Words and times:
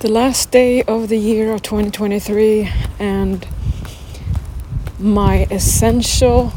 the 0.00 0.10
last 0.10 0.50
day 0.50 0.82
of 0.84 1.10
the 1.10 1.18
year 1.18 1.52
of 1.52 1.60
2023 1.60 2.72
and 2.98 3.46
my 4.98 5.46
essential 5.50 6.54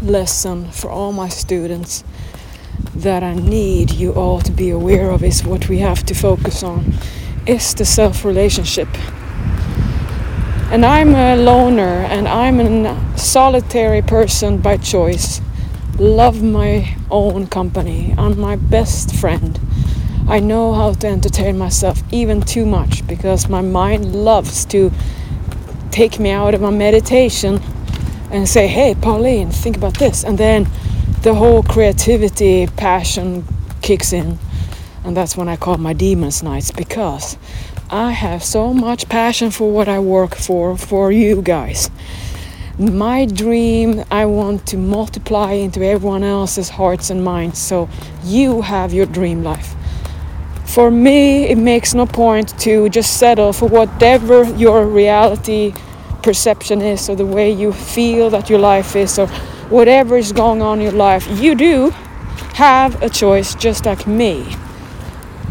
lesson 0.00 0.70
for 0.70 0.90
all 0.90 1.12
my 1.12 1.28
students 1.28 2.02
that 2.94 3.22
I 3.22 3.34
need 3.34 3.90
you 3.90 4.14
all 4.14 4.40
to 4.40 4.50
be 4.50 4.70
aware 4.70 5.10
of 5.10 5.22
is 5.22 5.44
what 5.44 5.68
we 5.68 5.80
have 5.80 6.06
to 6.06 6.14
focus 6.14 6.62
on 6.62 6.94
is 7.46 7.74
the 7.74 7.84
self 7.84 8.24
relationship. 8.24 8.88
And 10.72 10.86
I'm 10.86 11.14
a 11.14 11.36
loner 11.36 12.06
and 12.08 12.26
I'm 12.26 12.58
a 12.58 13.18
solitary 13.18 14.00
person 14.00 14.62
by 14.62 14.78
choice. 14.78 15.42
Love 15.98 16.42
my 16.42 16.96
own 17.10 17.48
company. 17.48 18.14
I'm 18.16 18.40
my 18.40 18.56
best 18.56 19.14
friend. 19.14 19.60
I 20.28 20.40
know 20.40 20.74
how 20.74 20.92
to 20.92 21.06
entertain 21.06 21.56
myself 21.56 22.02
even 22.12 22.42
too 22.42 22.66
much 22.66 23.06
because 23.06 23.48
my 23.48 23.62
mind 23.62 24.14
loves 24.14 24.66
to 24.66 24.92
take 25.90 26.20
me 26.20 26.28
out 26.28 26.52
of 26.52 26.60
my 26.60 26.68
meditation 26.68 27.62
and 28.30 28.46
say, 28.46 28.66
hey, 28.66 28.94
Pauline, 28.94 29.50
think 29.50 29.78
about 29.78 29.98
this. 29.98 30.24
And 30.24 30.36
then 30.36 30.68
the 31.22 31.34
whole 31.34 31.62
creativity 31.62 32.66
passion 32.66 33.42
kicks 33.80 34.12
in. 34.12 34.38
And 35.02 35.16
that's 35.16 35.34
when 35.34 35.48
I 35.48 35.56
call 35.56 35.78
my 35.78 35.94
demons 35.94 36.42
nights 36.42 36.72
because 36.72 37.38
I 37.88 38.10
have 38.10 38.44
so 38.44 38.74
much 38.74 39.08
passion 39.08 39.50
for 39.50 39.72
what 39.72 39.88
I 39.88 39.98
work 39.98 40.34
for, 40.34 40.76
for 40.76 41.10
you 41.10 41.40
guys. 41.40 41.90
My 42.78 43.24
dream, 43.24 44.04
I 44.10 44.26
want 44.26 44.66
to 44.66 44.76
multiply 44.76 45.52
into 45.52 45.82
everyone 45.82 46.22
else's 46.22 46.68
hearts 46.68 47.08
and 47.08 47.24
minds 47.24 47.58
so 47.58 47.88
you 48.24 48.60
have 48.60 48.92
your 48.92 49.06
dream 49.06 49.42
life 49.42 49.74
for 50.78 50.92
me, 50.92 51.48
it 51.48 51.58
makes 51.58 51.92
no 51.92 52.06
point 52.06 52.56
to 52.60 52.88
just 52.88 53.18
settle 53.18 53.52
for 53.52 53.68
whatever 53.68 54.44
your 54.54 54.86
reality 54.86 55.74
perception 56.22 56.80
is, 56.80 57.08
or 57.08 57.16
the 57.16 57.26
way 57.26 57.50
you 57.50 57.72
feel 57.72 58.30
that 58.30 58.48
your 58.48 58.60
life 58.60 58.94
is, 58.94 59.18
or 59.18 59.26
whatever 59.70 60.16
is 60.16 60.30
going 60.30 60.62
on 60.62 60.78
in 60.78 60.84
your 60.84 60.92
life. 60.92 61.26
You 61.42 61.56
do 61.56 61.90
have 62.54 63.02
a 63.02 63.08
choice, 63.08 63.56
just 63.56 63.86
like 63.86 64.06
me, 64.06 64.54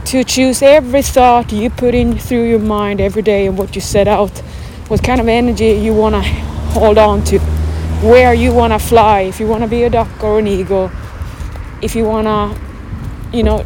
to 0.05 0.23
choose 0.23 0.61
every 0.61 1.01
thought 1.01 1.51
you 1.51 1.71
put 1.71 1.93
in 1.93 2.17
through 2.17 2.47
your 2.47 2.59
mind 2.59 3.01
every 3.01 3.21
day 3.21 3.47
and 3.47 3.57
what 3.57 3.75
you 3.75 3.81
set 3.81 4.07
out, 4.07 4.31
what 4.87 5.03
kind 5.03 5.19
of 5.19 5.27
energy 5.27 5.73
you 5.73 5.93
want 5.93 6.15
to 6.15 6.21
hold 6.71 6.97
on 6.97 7.21
to, 7.25 7.37
where 7.99 8.33
you 8.33 8.53
want 8.53 8.71
to 8.71 8.79
fly, 8.79 9.23
if 9.23 9.41
you 9.41 9.47
want 9.47 9.61
to 9.61 9.67
be 9.67 9.83
a 9.83 9.89
duck 9.89 10.23
or 10.23 10.39
an 10.39 10.47
eagle, 10.47 10.89
if 11.81 11.97
you 11.97 12.05
want 12.05 12.27
to, 12.27 13.37
you 13.37 13.43
know, 13.43 13.65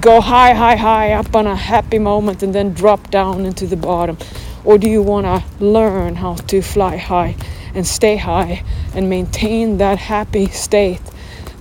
go 0.00 0.20
high, 0.20 0.52
high, 0.52 0.76
high 0.76 1.12
up 1.12 1.34
on 1.34 1.46
a 1.46 1.56
happy 1.56 1.98
moment 1.98 2.42
and 2.42 2.54
then 2.54 2.74
drop 2.74 3.10
down 3.10 3.46
into 3.46 3.66
the 3.66 3.76
bottom? 3.76 4.18
Or 4.64 4.76
do 4.76 4.88
you 4.88 5.02
want 5.02 5.24
to 5.26 5.64
learn 5.64 6.16
how 6.16 6.34
to 6.34 6.60
fly 6.60 6.96
high 6.96 7.36
and 7.74 7.86
stay 7.86 8.16
high 8.16 8.64
and 8.94 9.08
maintain 9.08 9.78
that 9.78 9.98
happy 9.98 10.46
state 10.48 11.00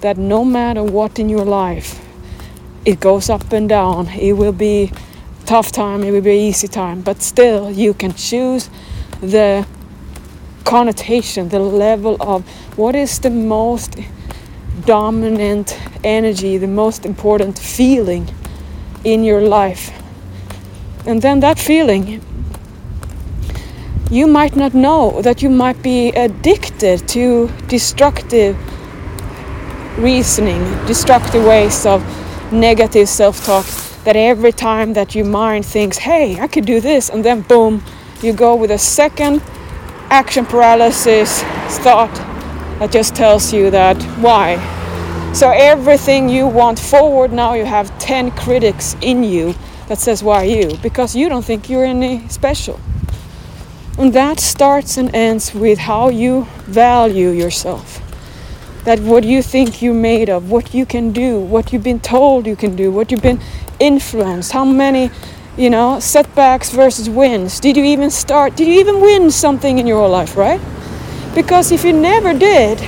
that 0.01 0.17
no 0.17 0.43
matter 0.43 0.83
what 0.83 1.19
in 1.19 1.29
your 1.29 1.45
life, 1.45 2.03
it 2.85 2.99
goes 2.99 3.29
up 3.29 3.51
and 3.53 3.69
down. 3.69 4.07
It 4.09 4.33
will 4.33 4.51
be 4.51 4.91
tough 5.45 5.71
time, 5.71 6.03
it 6.03 6.11
will 6.11 6.21
be 6.21 6.37
easy 6.47 6.67
time, 6.67 7.01
but 7.01 7.21
still 7.21 7.71
you 7.71 7.93
can 7.93 8.13
choose 8.13 8.69
the 9.21 9.65
connotation, 10.65 11.47
the 11.49 11.59
level 11.59 12.17
of 12.19 12.47
what 12.77 12.93
is 12.93 13.19
the 13.19 13.29
most 13.29 13.95
dominant 14.85 15.79
energy, 16.03 16.57
the 16.57 16.67
most 16.67 17.05
important 17.05 17.57
feeling 17.57 18.29
in 19.03 19.23
your 19.23 19.41
life. 19.41 19.91
And 21.05 21.21
then 21.21 21.39
that 21.39 21.57
feeling, 21.57 22.21
you 24.11 24.27
might 24.27 24.55
not 24.55 24.73
know 24.73 25.21
that 25.21 25.41
you 25.41 25.49
might 25.49 25.81
be 25.81 26.09
addicted 26.09 27.07
to 27.09 27.49
destructive 27.67 28.57
reasoning, 29.97 30.61
destructive 30.85 31.43
ways 31.45 31.85
of 31.85 32.03
negative 32.51 33.09
self 33.09 33.45
talk. 33.45 33.65
That 34.03 34.15
every 34.15 34.53
time 34.53 34.93
that 34.93 35.15
your 35.15 35.25
mind 35.25 35.65
thinks, 35.65 35.97
hey, 35.97 36.39
I 36.39 36.47
could 36.47 36.65
do 36.65 36.79
this, 36.79 37.09
and 37.09 37.25
then 37.25 37.41
boom, 37.41 37.83
you 38.21 38.31
go 38.31 38.55
with 38.55 38.71
a 38.71 38.77
second 38.77 39.41
action 40.09 40.45
paralysis 40.45 41.41
thought 41.83 42.13
that 42.79 42.91
just 42.91 43.15
tells 43.15 43.51
you 43.51 43.69
that 43.71 44.01
why 44.19 44.76
so 45.37 45.51
everything 45.51 46.27
you 46.27 46.47
want 46.47 46.79
forward 46.79 47.31
now 47.31 47.53
you 47.53 47.63
have 47.63 47.95
10 47.99 48.31
critics 48.31 48.95
in 49.01 49.23
you 49.23 49.53
that 49.87 49.99
says 49.99 50.23
why 50.23 50.45
you? 50.45 50.75
Because 50.81 51.15
you 51.15 51.29
don't 51.29 51.45
think 51.45 51.69
you're 51.69 51.85
any 51.85 52.27
special. 52.27 52.79
And 53.99 54.11
that 54.13 54.39
starts 54.39 54.97
and 54.97 55.13
ends 55.13 55.53
with 55.53 55.77
how 55.77 56.09
you 56.09 56.47
value 56.65 57.29
yourself. 57.29 58.01
That 58.85 58.99
what 59.01 59.25
you 59.25 59.43
think 59.43 59.79
you're 59.79 59.93
made 59.93 60.27
of 60.27 60.49
what 60.49 60.73
you 60.73 60.87
can 60.87 61.11
do 61.11 61.39
what 61.39 61.71
you've 61.71 61.83
been 61.83 61.99
told 61.99 62.47
you 62.47 62.55
can 62.55 62.75
do 62.75 62.91
what 62.91 63.11
you've 63.11 63.21
been 63.21 63.39
influenced 63.79 64.53
how 64.53 64.65
many 64.65 65.11
you 65.55 65.69
know 65.69 65.99
setbacks 65.99 66.71
versus 66.71 67.11
wins. 67.11 67.59
Did 67.59 67.77
you 67.77 67.83
even 67.83 68.09
start 68.09 68.55
did 68.55 68.67
you 68.67 68.79
even 68.79 69.01
win 69.01 69.29
something 69.29 69.77
in 69.77 69.85
your 69.85 70.09
life 70.09 70.35
right? 70.35 70.59
Because 71.35 71.71
if 71.71 71.83
you 71.83 71.93
never 71.93 72.33
did, 72.33 72.81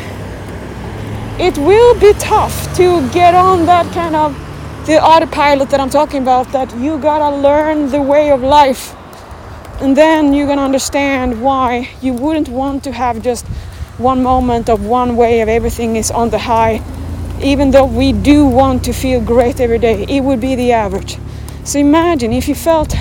it 1.40 1.58
will 1.58 1.98
be 2.00 2.12
tough 2.20 2.76
to 2.76 3.10
get 3.12 3.34
on 3.34 3.66
that 3.66 3.92
kind 3.94 4.16
of 4.16 4.36
the 4.86 5.02
autopilot 5.02 5.70
that 5.70 5.80
I'm 5.80 5.90
talking 5.90 6.22
about, 6.22 6.52
that 6.52 6.76
you 6.78 6.98
gotta 6.98 7.36
learn 7.38 7.90
the 7.90 8.02
way 8.02 8.32
of 8.32 8.42
life. 8.42 8.96
And 9.80 9.96
then 9.96 10.34
you're 10.34 10.48
gonna 10.48 10.64
understand 10.64 11.42
why 11.42 11.90
you 12.02 12.14
wouldn't 12.14 12.50
want 12.50 12.84
to 12.84 12.92
have 12.92 13.22
just 13.22 13.46
one 13.98 14.22
moment 14.22 14.70
of 14.70 14.86
one 14.86 15.16
way 15.16 15.42
of 15.42 15.48
everything 15.48 15.96
is 15.96 16.12
on 16.12 16.30
the 16.30 16.40
high. 16.40 16.82
Even 17.42 17.72
though 17.72 17.86
we 17.86 18.12
do 18.12 18.46
want 18.46 18.84
to 18.84 18.94
feel 18.94 19.22
great 19.22 19.62
every 19.62 19.80
day, 19.80 20.06
it 20.10 20.22
would 20.22 20.42
be 20.42 20.56
the 20.56 20.74
average. 20.74 21.18
So 21.64 21.80
imagine 21.80 22.34
if 22.34 22.50
you 22.50 22.56
felt 22.56 22.94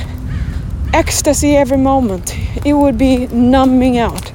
ecstasy 0.93 1.57
every 1.57 1.79
moment, 1.79 2.37
it 2.65 2.75
would 2.75 2.99
be 2.99 3.27
numbing 3.29 3.99
out. 3.99 4.31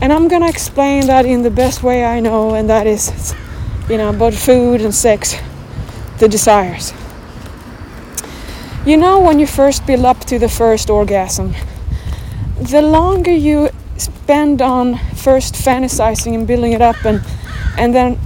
And 0.00 0.12
I'm 0.12 0.28
gonna 0.28 0.48
explain 0.48 1.06
that 1.06 1.26
in 1.26 1.42
the 1.42 1.50
best 1.50 1.82
way 1.82 2.04
I 2.04 2.20
know, 2.20 2.54
and 2.54 2.70
that 2.70 2.86
is, 2.86 3.34
you 3.88 3.96
know, 3.96 4.10
about 4.10 4.32
food 4.32 4.80
and 4.80 4.94
sex, 4.94 5.34
the 6.18 6.28
desires. 6.28 6.92
You 8.86 8.96
know, 8.96 9.18
when 9.18 9.40
you 9.40 9.46
first 9.46 9.84
build 9.86 10.04
up 10.04 10.20
to 10.26 10.38
the 10.38 10.48
first 10.48 10.88
orgasm, 10.88 11.52
the 12.60 12.80
longer 12.80 13.32
you 13.32 13.70
spend 13.96 14.62
on 14.62 14.98
first 15.16 15.54
fantasizing 15.54 16.34
and 16.34 16.46
building 16.46 16.72
it 16.72 16.80
up 16.80 17.04
and 17.04 17.20
and 17.76 17.92
then 17.92 18.18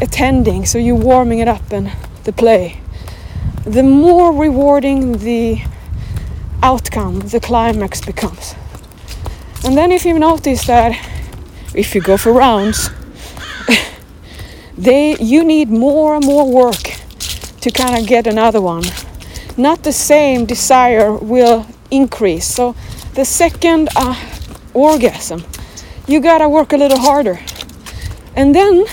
attending, 0.00 0.66
so 0.66 0.76
you're 0.78 0.94
warming 0.94 1.38
it 1.38 1.48
up 1.48 1.72
and 1.72 1.90
the 2.24 2.32
play, 2.32 2.80
the 3.64 3.82
more 3.82 4.32
rewarding 4.32 5.18
the 5.18 5.62
outcome, 6.62 7.20
the 7.20 7.40
climax 7.40 8.00
becomes. 8.04 8.54
And 9.66 9.76
then 9.76 9.90
if 9.90 10.04
you 10.04 10.16
notice 10.16 10.64
that 10.68 10.92
if 11.74 11.92
you 11.92 12.00
go 12.00 12.16
for 12.16 12.32
rounds, 12.32 12.88
they 14.78 15.16
you 15.16 15.42
need 15.42 15.70
more 15.70 16.14
and 16.14 16.24
more 16.24 16.48
work 16.48 16.94
to 17.62 17.72
kind 17.72 17.98
of 17.98 18.06
get 18.06 18.28
another 18.28 18.60
one. 18.60 18.84
Not 19.56 19.82
the 19.82 19.92
same 19.92 20.46
desire 20.46 21.12
will 21.12 21.66
increase. 21.90 22.46
So 22.46 22.76
the 23.14 23.24
second 23.24 23.88
uh, 23.96 24.14
orgasm, 24.72 25.42
you 26.06 26.20
gotta 26.20 26.48
work 26.48 26.72
a 26.72 26.76
little 26.76 27.00
harder. 27.00 27.40
And 28.36 28.54
then 28.54 28.84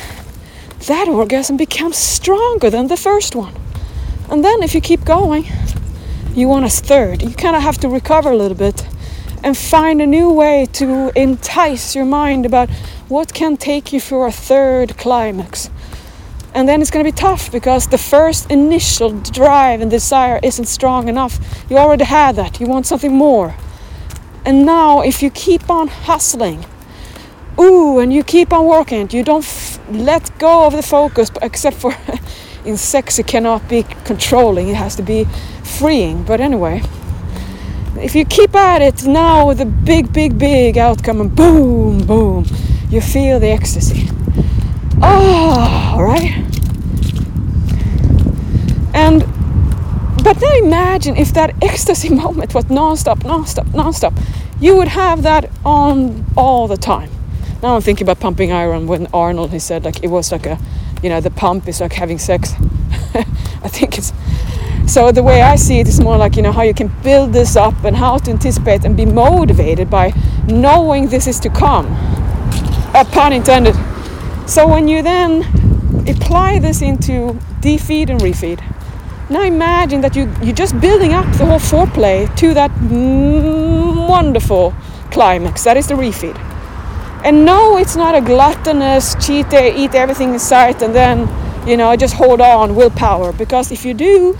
that 0.87 1.07
orgasm 1.07 1.55
becomes 1.55 1.97
stronger 1.97 2.71
than 2.71 2.87
the 2.87 2.97
first 2.97 3.35
one. 3.35 3.53
And 4.27 4.43
then 4.43 4.63
if 4.63 4.73
you 4.73 4.81
keep 4.81 5.05
going, 5.05 5.45
you 6.33 6.47
want 6.47 6.65
a 6.65 6.69
third. 6.69 7.21
You 7.21 7.35
kind 7.35 7.55
of 7.55 7.61
have 7.61 7.77
to 7.81 7.89
recover 7.89 8.31
a 8.31 8.35
little 8.35 8.57
bit 8.57 8.87
and 9.43 9.57
find 9.57 10.01
a 10.01 10.07
new 10.07 10.31
way 10.31 10.65
to 10.73 11.11
entice 11.15 11.95
your 11.95 12.05
mind 12.05 12.45
about 12.45 12.69
what 13.09 13.33
can 13.33 13.57
take 13.57 13.91
you 13.93 13.99
for 13.99 14.25
a 14.25 14.31
third 14.31 14.97
climax. 14.97 15.69
And 16.55 16.69
then 16.69 16.81
it's 16.81 16.91
going 16.91 17.05
to 17.05 17.11
be 17.11 17.15
tough 17.15 17.51
because 17.51 17.87
the 17.87 17.97
first 17.97 18.49
initial 18.49 19.19
drive 19.19 19.81
and 19.81 19.91
desire 19.91 20.39
isn't 20.43 20.65
strong 20.65 21.09
enough. 21.09 21.39
You 21.69 21.77
already 21.77 22.05
had 22.05 22.35
that. 22.35 22.59
You 22.59 22.67
want 22.67 22.85
something 22.85 23.11
more. 23.11 23.55
And 24.45 24.65
now, 24.65 25.01
if 25.01 25.23
you 25.23 25.29
keep 25.29 25.69
on 25.69 25.87
hustling, 25.87 26.65
ooh, 27.59 27.99
and 27.99 28.13
you 28.13 28.23
keep 28.23 28.53
on 28.53 28.65
working, 28.65 29.09
you 29.11 29.23
don't 29.23 29.43
f- 29.43 29.79
let 29.89 30.37
go 30.37 30.65
of 30.65 30.73
the 30.73 30.83
focus, 30.83 31.31
except 31.41 31.77
for 31.77 31.95
in 32.65 32.77
sex, 32.77 33.19
it 33.19 33.27
cannot 33.27 33.67
be 33.67 33.83
controlling, 34.03 34.67
it 34.67 34.75
has 34.75 34.95
to 34.97 35.01
be 35.01 35.25
freeing. 35.63 36.23
But 36.23 36.39
anyway, 36.39 36.81
if 37.97 38.15
you 38.15 38.25
keep 38.25 38.55
at 38.55 38.81
it 38.81 39.05
now 39.05 39.47
with 39.47 39.61
a 39.61 39.65
big, 39.65 40.11
big, 40.11 40.37
big 40.37 40.77
outcome 40.77 41.21
and 41.21 41.35
boom, 41.35 42.05
boom, 42.05 42.45
you 42.89 43.01
feel 43.01 43.39
the 43.39 43.49
ecstasy. 43.49 44.09
Oh, 45.01 45.97
right? 45.99 46.31
And 48.93 49.21
but 50.23 50.39
now 50.41 50.57
imagine 50.57 51.17
if 51.17 51.33
that 51.33 51.53
ecstasy 51.61 52.09
moment 52.23 52.53
was 52.53 52.69
non-stop, 52.69 53.25
non-stop, 53.25 53.67
non-stop. 53.73 54.13
You 54.59 54.77
would 54.77 54.87
have 54.87 55.23
that 55.23 55.49
on 55.65 56.25
all 56.37 56.67
the 56.67 56.77
time. 56.77 57.09
Now 57.61 57.75
I'm 57.75 57.81
thinking 57.81 58.05
about 58.05 58.19
pumping 58.19 58.51
iron 58.51 58.87
when 58.87 59.07
Arnold 59.13 59.51
he 59.51 59.59
said 59.59 59.83
like 59.83 60.03
it 60.03 60.07
was 60.07 60.31
like 60.31 60.45
a, 60.45 60.57
you 61.01 61.09
know, 61.09 61.19
the 61.19 61.31
pump 61.31 61.67
is 61.67 61.81
like 61.81 61.93
having 61.93 62.19
sex. 62.19 62.53
I 63.13 63.69
think 63.69 63.97
it's 63.97 64.13
so 64.93 65.11
the 65.11 65.23
way 65.23 65.41
I 65.41 65.55
see 65.55 65.79
it 65.79 65.87
is 65.87 65.99
more 65.99 66.17
like 66.17 66.35
you 66.35 66.43
know 66.43 66.51
how 66.51 66.61
you 66.61 66.73
can 66.75 66.87
build 67.01 67.33
this 67.33 67.55
up 67.55 67.83
and 67.83 67.97
how 67.97 68.19
to 68.19 68.29
anticipate 68.29 68.85
and 68.85 68.95
be 68.95 69.07
motivated 69.07 69.89
by 69.89 70.13
knowing 70.47 71.07
this 71.07 71.25
is 71.25 71.39
to 71.39 71.49
come. 71.49 71.87
A 72.93 73.03
pun 73.03 73.33
intended. 73.33 73.75
So 74.45 74.67
when 74.67 74.87
you 74.87 75.01
then 75.01 75.41
apply 76.07 76.59
this 76.59 76.83
into 76.83 77.39
defeed 77.59 78.11
and 78.11 78.19
refeed, 78.21 78.61
now 79.31 79.41
imagine 79.41 80.01
that 80.01 80.15
you 80.15 80.31
you're 80.43 80.53
just 80.53 80.79
building 80.79 81.11
up 81.11 81.25
the 81.37 81.45
whole 81.47 81.63
foreplay 81.71 82.29
to 82.35 82.53
that 82.53 82.69
wonderful 84.07 84.75
climax. 85.09 85.63
That 85.63 85.75
is 85.75 85.87
the 85.87 85.95
refeed. 85.95 86.37
And 87.25 87.45
no, 87.45 87.77
it's 87.77 87.95
not 87.95 88.13
a 88.13 88.21
gluttonous 88.21 89.15
cheat 89.15 89.49
day, 89.49 89.75
eat 89.75 89.95
everything 89.95 90.33
in 90.33 90.39
sight, 90.39 90.83
and 90.83 90.93
then 90.93 91.27
you 91.67 91.77
know 91.77 91.95
just 91.95 92.13
hold 92.13 92.41
on, 92.41 92.75
willpower. 92.75 93.33
Because 93.33 93.71
if 93.71 93.85
you 93.85 93.95
do, 93.95 94.37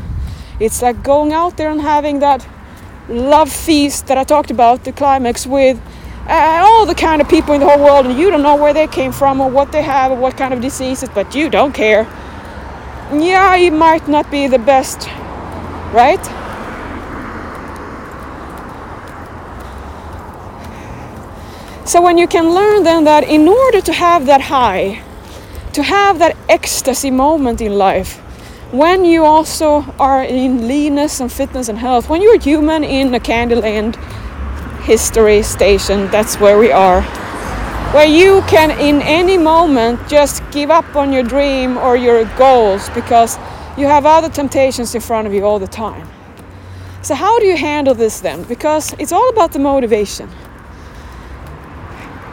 it's 0.60 0.82
like 0.82 1.04
going 1.04 1.34
out 1.34 1.58
there 1.58 1.70
and 1.70 1.82
having 1.82 2.20
that 2.20 2.48
love 3.10 3.52
feast 3.52 4.08
that 4.08 4.18
I 4.18 4.24
talked 4.24 4.52
about, 4.52 4.84
the 4.84 4.92
climax 4.92 5.46
with 5.46 5.82
uh, 6.28 6.64
all 6.64 6.86
the 6.86 6.96
kind 6.96 7.22
of 7.22 7.30
people 7.30 7.54
in 7.54 7.60
the 7.60 7.68
whole 7.68 7.84
world, 7.84 8.06
and 8.06 8.18
you 8.18 8.30
don't 8.30 8.44
know 8.44 8.56
where 8.56 8.74
they 8.74 8.88
came 8.88 9.12
from 9.12 9.42
or 9.42 9.50
what 9.50 9.72
they 9.72 9.82
have 9.82 10.12
or 10.12 10.18
what 10.18 10.38
kind 10.38 10.54
of 10.54 10.62
diseases, 10.62 11.10
but 11.14 11.36
you 11.36 11.50
don't 11.50 11.74
care 11.74 12.08
yeah, 13.22 13.56
it 13.56 13.74
might 13.74 14.08
not 14.08 14.30
be 14.32 14.48
the 14.48 14.60
best, 14.60 15.08
right? 15.94 16.24
So 21.86 22.02
when 22.02 22.18
you 22.18 22.28
can 22.28 22.54
learn 22.54 22.84
then 22.84 23.04
that 23.04 23.24
in 23.24 23.48
order 23.48 23.82
to 23.82 23.94
have 23.94 24.26
that 24.26 24.42
high, 24.42 25.02
to 25.74 25.84
have 25.84 26.20
that 26.20 26.36
ecstasy 26.50 27.12
moment 27.12 27.62
in 27.62 27.78
life, 27.78 28.23
when 28.74 29.06
you 29.06 29.24
also 29.24 29.82
are 30.00 30.24
in 30.24 30.68
leanness 30.68 31.20
and 31.20 31.32
fitness 31.32 31.70
and 31.70 31.78
health, 31.78 32.10
when 32.10 32.22
you're 32.22 32.40
human 32.40 32.84
in 32.84 33.14
a 33.14 33.20
Candyland 33.20 33.96
history 34.84 35.44
station, 35.44 36.08
that's 36.10 36.40
where 36.40 36.58
we 36.58 36.72
are 36.72 37.02
where 37.94 38.08
you 38.08 38.42
can 38.48 38.72
in 38.80 39.04
any 39.04 39.38
moment 39.38 40.00
just 40.10 40.42
give 40.50 40.72
up 40.72 40.96
on 40.96 41.14
your 41.14 41.22
dream 41.22 41.78
or 41.78 41.96
your 41.96 42.26
goals 42.38 42.90
because 42.90 43.38
you 43.78 43.86
have 43.86 44.04
other 44.04 44.30
temptations 44.30 44.96
in 44.96 45.02
front 45.02 45.28
of 45.28 45.34
you 45.34 45.46
all 45.46 45.60
the 45.60 45.68
time. 45.68 46.08
So, 47.04 47.14
how 47.14 47.40
do 47.40 47.46
you 47.46 47.56
handle 47.56 47.94
this 47.94 48.20
then? 48.20 48.42
Because 48.46 48.94
it's 48.94 49.12
all 49.12 49.30
about 49.30 49.52
the 49.52 49.60
motivation. 49.60 50.28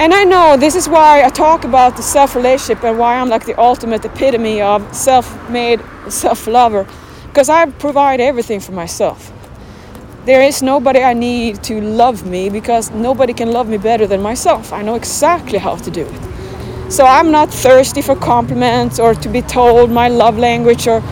And 0.00 0.14
I 0.14 0.25
know 0.25 0.56
this 0.56 0.76
is 0.76 0.88
why 0.88 1.23
I 1.23 1.29
talk 1.29 1.64
about 1.64 1.94
the 1.94 2.02
self 2.02 2.35
relationship 2.35 2.82
and 2.85 2.99
why 2.99 3.19
I'm 3.19 3.29
like 3.29 3.44
the 3.44 3.61
ultimate 3.61 4.02
epitome 4.02 4.62
of 4.62 4.97
self 4.97 5.26
made 5.50 5.79
self 6.08 6.47
lover 6.47 6.87
because 7.26 7.50
I 7.50 7.67
provide 7.67 8.19
everything 8.19 8.61
for 8.61 8.73
myself. 8.73 9.31
There 10.25 10.41
is 10.41 10.62
nobody 10.62 11.00
I 11.00 11.12
need 11.12 11.62
to 11.64 11.82
love 11.82 12.25
me 12.25 12.49
because 12.49 12.91
nobody 12.93 13.35
can 13.35 13.52
love 13.52 13.69
me 13.69 13.76
better 13.76 14.06
than 14.06 14.23
myself. 14.23 14.73
I 14.73 14.81
know 14.81 14.94
exactly 14.94 15.58
how 15.58 15.76
to 15.76 15.91
do 15.91 16.06
it. 16.06 16.91
So 16.91 17.05
I'm 17.05 17.31
not 17.31 17.52
thirsty 17.52 18.00
for 18.00 18.17
compliments 18.17 18.99
or 18.99 19.14
to 19.14 19.29
be 19.29 19.43
told 19.43 19.91
my 19.91 20.08
love 20.08 20.38
language 20.38 20.88
or 20.88 21.02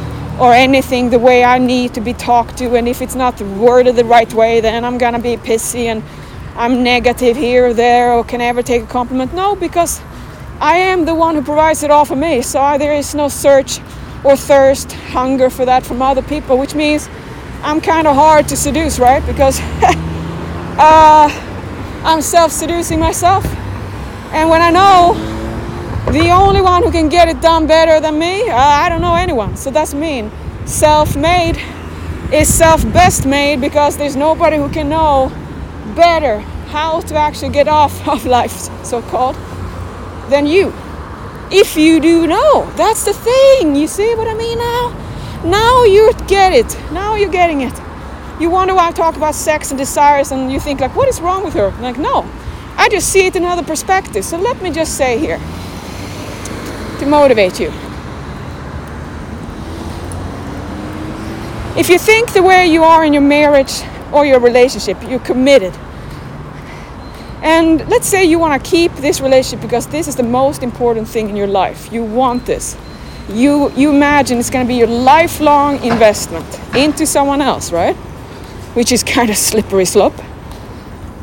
or 0.40 0.54
anything 0.54 1.10
the 1.10 1.18
way 1.18 1.44
I 1.44 1.58
need 1.58 1.92
to 1.92 2.00
be 2.00 2.14
talked 2.14 2.56
to 2.56 2.74
and 2.74 2.88
if 2.88 3.02
it's 3.02 3.16
not 3.16 3.38
worded 3.42 3.96
the 3.96 4.06
right 4.06 4.32
way 4.32 4.62
then 4.62 4.82
I'm 4.82 4.96
gonna 4.96 5.18
be 5.18 5.36
pissy 5.36 5.88
and 5.92 6.02
I'm 6.58 6.82
negative 6.82 7.36
here 7.36 7.68
or 7.68 7.72
there 7.72 8.12
or 8.12 8.24
can 8.24 8.40
I 8.40 8.46
ever 8.46 8.64
take 8.64 8.82
a 8.82 8.86
compliment? 8.86 9.32
No, 9.32 9.54
because 9.54 10.00
I 10.60 10.78
am 10.78 11.04
the 11.04 11.14
one 11.14 11.36
who 11.36 11.42
provides 11.42 11.84
it 11.84 11.90
all 11.92 12.04
for 12.04 12.16
me. 12.16 12.42
So 12.42 12.76
there 12.76 12.94
is 12.94 13.14
no 13.14 13.28
search 13.28 13.78
or 14.24 14.36
thirst, 14.36 14.90
hunger 14.90 15.50
for 15.50 15.64
that 15.66 15.86
from 15.86 16.02
other 16.02 16.20
people, 16.20 16.58
which 16.58 16.74
means 16.74 17.08
I'm 17.62 17.80
kind 17.80 18.08
of 18.08 18.16
hard 18.16 18.48
to 18.48 18.56
seduce, 18.56 18.98
right? 18.98 19.24
Because 19.24 19.60
uh, 20.80 21.30
I'm 22.04 22.20
self 22.22 22.50
seducing 22.50 22.98
myself. 22.98 23.46
And 24.32 24.50
when 24.50 24.60
I 24.60 24.70
know 24.70 25.14
the 26.10 26.30
only 26.30 26.60
one 26.60 26.82
who 26.82 26.90
can 26.90 27.08
get 27.08 27.28
it 27.28 27.40
done 27.40 27.68
better 27.68 28.00
than 28.00 28.18
me, 28.18 28.48
uh, 28.50 28.56
I 28.56 28.88
don't 28.88 29.00
know 29.00 29.14
anyone. 29.14 29.56
So 29.56 29.70
that's 29.70 29.94
mean. 29.94 30.28
Self 30.64 31.14
made 31.14 31.56
is 32.32 32.52
self 32.52 32.82
best 32.92 33.26
made 33.26 33.60
because 33.60 33.96
there's 33.96 34.16
nobody 34.16 34.56
who 34.56 34.68
can 34.68 34.88
know 34.88 35.32
better 35.98 36.38
how 36.70 37.00
to 37.00 37.16
actually 37.16 37.50
get 37.50 37.66
off 37.66 38.08
of 38.14 38.24
life, 38.24 38.56
so 38.84 39.02
called, 39.02 39.34
than 40.30 40.46
you. 40.46 40.72
If 41.50 41.76
you 41.76 41.98
do 41.98 42.26
know, 42.26 42.70
that's 42.76 43.04
the 43.04 43.12
thing. 43.12 43.74
You 43.74 43.88
see 43.88 44.14
what 44.14 44.28
I 44.28 44.34
mean 44.34 44.58
now? 44.58 44.84
Now 45.44 45.84
you 45.84 46.12
get 46.26 46.52
it. 46.52 46.70
Now 46.92 47.16
you're 47.16 47.30
getting 47.30 47.62
it. 47.62 47.72
You 48.40 48.50
wonder 48.50 48.74
why 48.74 48.88
I 48.88 48.92
talk 48.92 49.16
about 49.16 49.34
sex 49.34 49.70
and 49.70 49.78
desires, 49.78 50.30
and 50.30 50.52
you 50.52 50.60
think 50.60 50.80
like, 50.80 50.94
what 50.94 51.08
is 51.08 51.20
wrong 51.20 51.42
with 51.42 51.54
her? 51.54 51.70
Like, 51.80 51.98
no, 51.98 52.24
I 52.76 52.88
just 52.88 53.10
see 53.12 53.26
it 53.26 53.34
in 53.34 53.42
another 53.44 53.64
perspective. 53.64 54.24
So 54.24 54.38
let 54.38 54.62
me 54.62 54.70
just 54.70 54.96
say 54.96 55.18
here 55.18 55.38
to 56.98 57.06
motivate 57.06 57.58
you. 57.58 57.72
If 61.76 61.88
you 61.88 61.98
think 61.98 62.32
the 62.32 62.42
way 62.42 62.66
you 62.66 62.84
are 62.84 63.04
in 63.04 63.12
your 63.12 63.22
marriage 63.22 63.82
or 64.12 64.26
your 64.26 64.40
relationship, 64.40 65.02
you're 65.08 65.20
committed. 65.20 65.72
And 67.42 67.88
let's 67.88 68.06
say 68.06 68.24
you 68.24 68.38
want 68.38 68.62
to 68.62 68.70
keep 68.70 68.92
this 68.96 69.20
relationship 69.20 69.60
because 69.60 69.86
this 69.86 70.08
is 70.08 70.16
the 70.16 70.22
most 70.22 70.62
important 70.62 71.08
thing 71.08 71.28
in 71.28 71.36
your 71.36 71.46
life. 71.46 71.92
You 71.92 72.04
want 72.04 72.46
this 72.46 72.76
you 73.28 73.70
you 73.72 73.90
imagine 73.90 74.38
it's 74.38 74.50
going 74.50 74.64
to 74.64 74.68
be 74.68 74.76
your 74.76 74.88
lifelong 74.88 75.82
investment 75.84 76.46
into 76.74 77.06
someone 77.06 77.40
else, 77.42 77.72
right? 77.72 77.94
Which 78.74 78.92
is 78.92 79.02
kind 79.02 79.30
of 79.30 79.36
slippery 79.36 79.84
slope. 79.84 80.14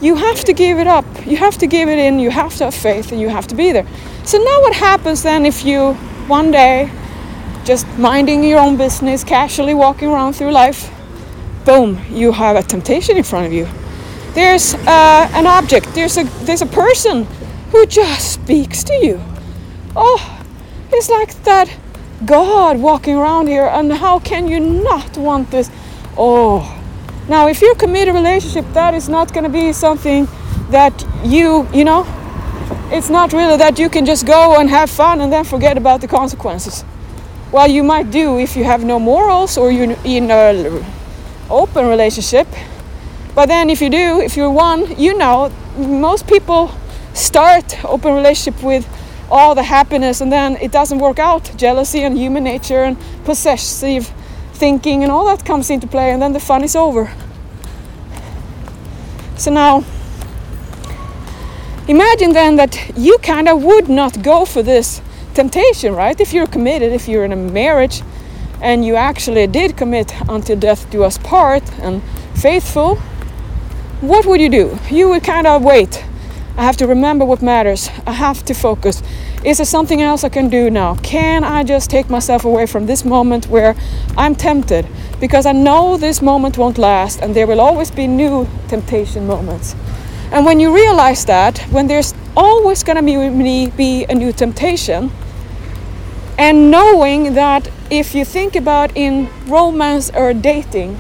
You 0.02 0.16
have 0.16 0.44
to 0.44 0.54
give 0.54 0.78
it 0.78 0.88
up. 0.88 1.06
You 1.26 1.38
have 1.38 1.58
to 1.58 1.68
give 1.68 1.90
it 1.90 1.98
in. 1.98 2.20
You 2.20 2.30
have 2.30 2.56
to 2.58 2.66
have 2.66 2.76
faith, 2.76 3.12
and 3.12 3.20
you 3.20 3.30
have 3.30 3.48
to 3.48 3.56
be 3.56 3.72
there. 3.72 3.88
So 4.24 4.38
now, 4.38 4.62
what 4.62 4.76
happens 4.76 5.24
then 5.24 5.46
if 5.46 5.66
you 5.66 5.94
one 6.28 6.52
day, 6.52 6.92
just 7.64 7.88
minding 7.98 8.44
your 8.44 8.60
own 8.60 8.78
business, 8.78 9.24
casually 9.24 9.74
walking 9.74 10.10
around 10.10 10.34
through 10.34 10.52
life, 10.52 10.92
boom, 11.66 12.00
you 12.10 12.32
have 12.32 12.56
a 12.56 12.62
temptation 12.62 13.18
in 13.18 13.24
front 13.24 13.48
of 13.48 13.54
you. 13.54 13.68
There's 14.36 14.74
uh, 14.74 15.30
an 15.34 15.48
object. 15.48 15.94
There's 15.96 16.18
a 16.18 16.26
there's 16.44 16.62
a 16.62 16.66
person 16.66 17.24
who 17.72 17.86
just 17.86 18.34
speaks 18.34 18.84
to 18.84 18.94
you. 18.94 19.22
Oh, 19.96 20.44
it's 20.92 21.10
like 21.10 21.34
that 21.46 21.74
God 22.26 22.78
walking 22.80 23.16
around 23.16 23.48
here, 23.48 23.66
and 23.66 23.94
how 23.94 24.20
can 24.20 24.50
you 24.50 24.60
not 24.60 25.18
want 25.18 25.52
this? 25.52 25.72
Oh, 26.18 26.60
now 27.30 27.48
if 27.48 27.62
you 27.62 27.76
commit 27.76 28.10
a 28.10 28.14
relationship, 28.14 28.66
that 28.74 28.94
is 28.94 29.08
not 29.08 29.34
going 29.34 29.46
to 29.46 29.50
be 29.50 29.72
something 29.72 30.28
that 30.70 31.06
you, 31.24 31.66
you 31.74 31.86
know, 31.86 32.06
it's 32.92 33.10
not 33.10 33.32
really 33.32 33.56
that 33.56 33.80
you 33.80 33.90
can 33.90 34.06
just 34.06 34.26
go 34.26 34.60
and 34.60 34.70
have 34.70 34.90
fun 34.90 35.22
and 35.22 35.32
then 35.32 35.46
forget 35.46 35.78
about 35.78 36.02
the 36.02 36.08
consequences. 36.08 36.84
Well, 37.54 37.70
you 37.70 37.84
might 37.84 38.12
do 38.12 38.38
if 38.38 38.58
you 38.58 38.66
have 38.66 38.84
no 38.84 39.00
morals 39.00 39.58
or 39.58 39.72
you're 39.72 39.96
in 40.04 40.30
an 40.30 40.86
open 41.50 41.88
relationship. 41.88 42.48
But 43.36 43.48
then 43.48 43.70
if 43.70 43.82
you 43.82 43.90
do, 43.90 44.22
if 44.22 44.38
you're 44.38 44.50
one, 44.50 44.98
you 44.98 45.18
know, 45.18 45.52
most 45.78 46.26
people 46.26 46.72
start 47.14 47.84
open 47.84 48.14
relationship 48.14 48.64
with 48.64 48.88
all 49.30 49.56
the 49.56 49.64
happiness 49.64 50.22
and 50.22 50.32
then 50.32 50.56
it 50.62 50.72
doesn't 50.72 51.00
work 51.00 51.20
out. 51.20 51.52
Jealousy 51.58 52.04
and 52.04 52.18
human 52.18 52.46
nature 52.46 52.84
and 52.84 52.98
possessive 53.26 54.12
thinking 54.54 55.04
and 55.04 55.12
all 55.12 55.26
that 55.26 55.46
comes 55.46 55.70
into 55.70 55.86
play 55.86 56.12
and 56.12 56.22
then 56.22 56.32
the 56.32 56.40
fun 56.40 56.64
is 56.64 56.78
over. 56.78 57.12
So 59.36 59.52
now 59.52 59.84
imagine 61.90 62.32
then 62.32 62.56
that 62.56 62.92
you 62.96 63.18
kind 63.18 63.50
of 63.50 63.62
would 63.64 63.90
not 63.90 64.24
go 64.24 64.46
for 64.46 64.64
this 64.64 65.02
temptation 65.34 65.94
right? 65.94 66.18
If 66.22 66.32
you're 66.32 66.48
committed 66.48 66.94
if 66.94 67.10
you're 67.10 67.26
in 67.26 67.34
a 67.34 67.36
marriage 67.36 68.02
and 68.62 68.86
you 68.86 68.96
actually 68.96 69.46
did 69.48 69.76
commit 69.76 70.14
until 70.30 70.58
death 70.58 70.90
do 70.90 71.04
us 71.04 71.18
part 71.18 71.64
and 71.80 72.02
faithful 72.34 72.98
what 74.02 74.26
would 74.26 74.42
you 74.42 74.50
do 74.50 74.78
you 74.90 75.10
would 75.10 75.24
kind 75.24 75.48
of 75.48 75.64
wait 75.64 76.04
I 76.58 76.64
have 76.64 76.78
to 76.78 76.88
remember 76.88 77.26
what 77.26 77.42
matters. 77.42 77.90
I 78.08 78.14
have 78.14 78.46
to 78.46 78.54
focus. 78.54 79.04
Is 79.44 79.58
there 79.58 79.66
something 79.66 80.02
else 80.02 80.24
I 80.24 80.30
can 80.30 80.48
do 80.48 80.70
now? 80.70 80.96
Can 80.96 81.44
I 81.44 81.64
just 81.64 81.90
take 81.90 82.10
myself 82.10 82.46
away 82.46 82.66
from 82.66 82.86
this 82.86 83.04
moment 83.04 83.48
where 83.48 83.76
I'm 84.18 84.36
tempted? 84.36 84.88
Because 85.20 85.46
I 85.46 85.52
know 85.52 85.98
this 85.98 86.22
moment 86.22 86.58
won't 86.58 86.78
last 86.78 87.22
and 87.22 87.36
there 87.36 87.46
will 87.46 87.60
always 87.60 87.92
be 87.92 88.08
new 88.08 88.48
temptation 88.70 89.28
moments. 89.28 89.76
And 90.32 90.46
when 90.46 90.62
you 90.62 90.74
realize 90.74 91.26
that, 91.26 91.60
when 91.72 91.88
there's 91.88 92.14
always 92.38 92.84
going 92.84 92.98
to 92.98 93.72
be, 93.76 94.06
a 94.06 94.16
new 94.16 94.32
temptation, 94.32 95.12
and 96.38 96.72
knowing 96.72 97.34
that 97.34 97.70
if 97.90 98.16
you 98.16 98.24
think 98.24 98.56
about 98.56 98.96
in 98.96 99.30
romance 99.46 100.10
or 100.16 100.34
dating, 100.34 101.00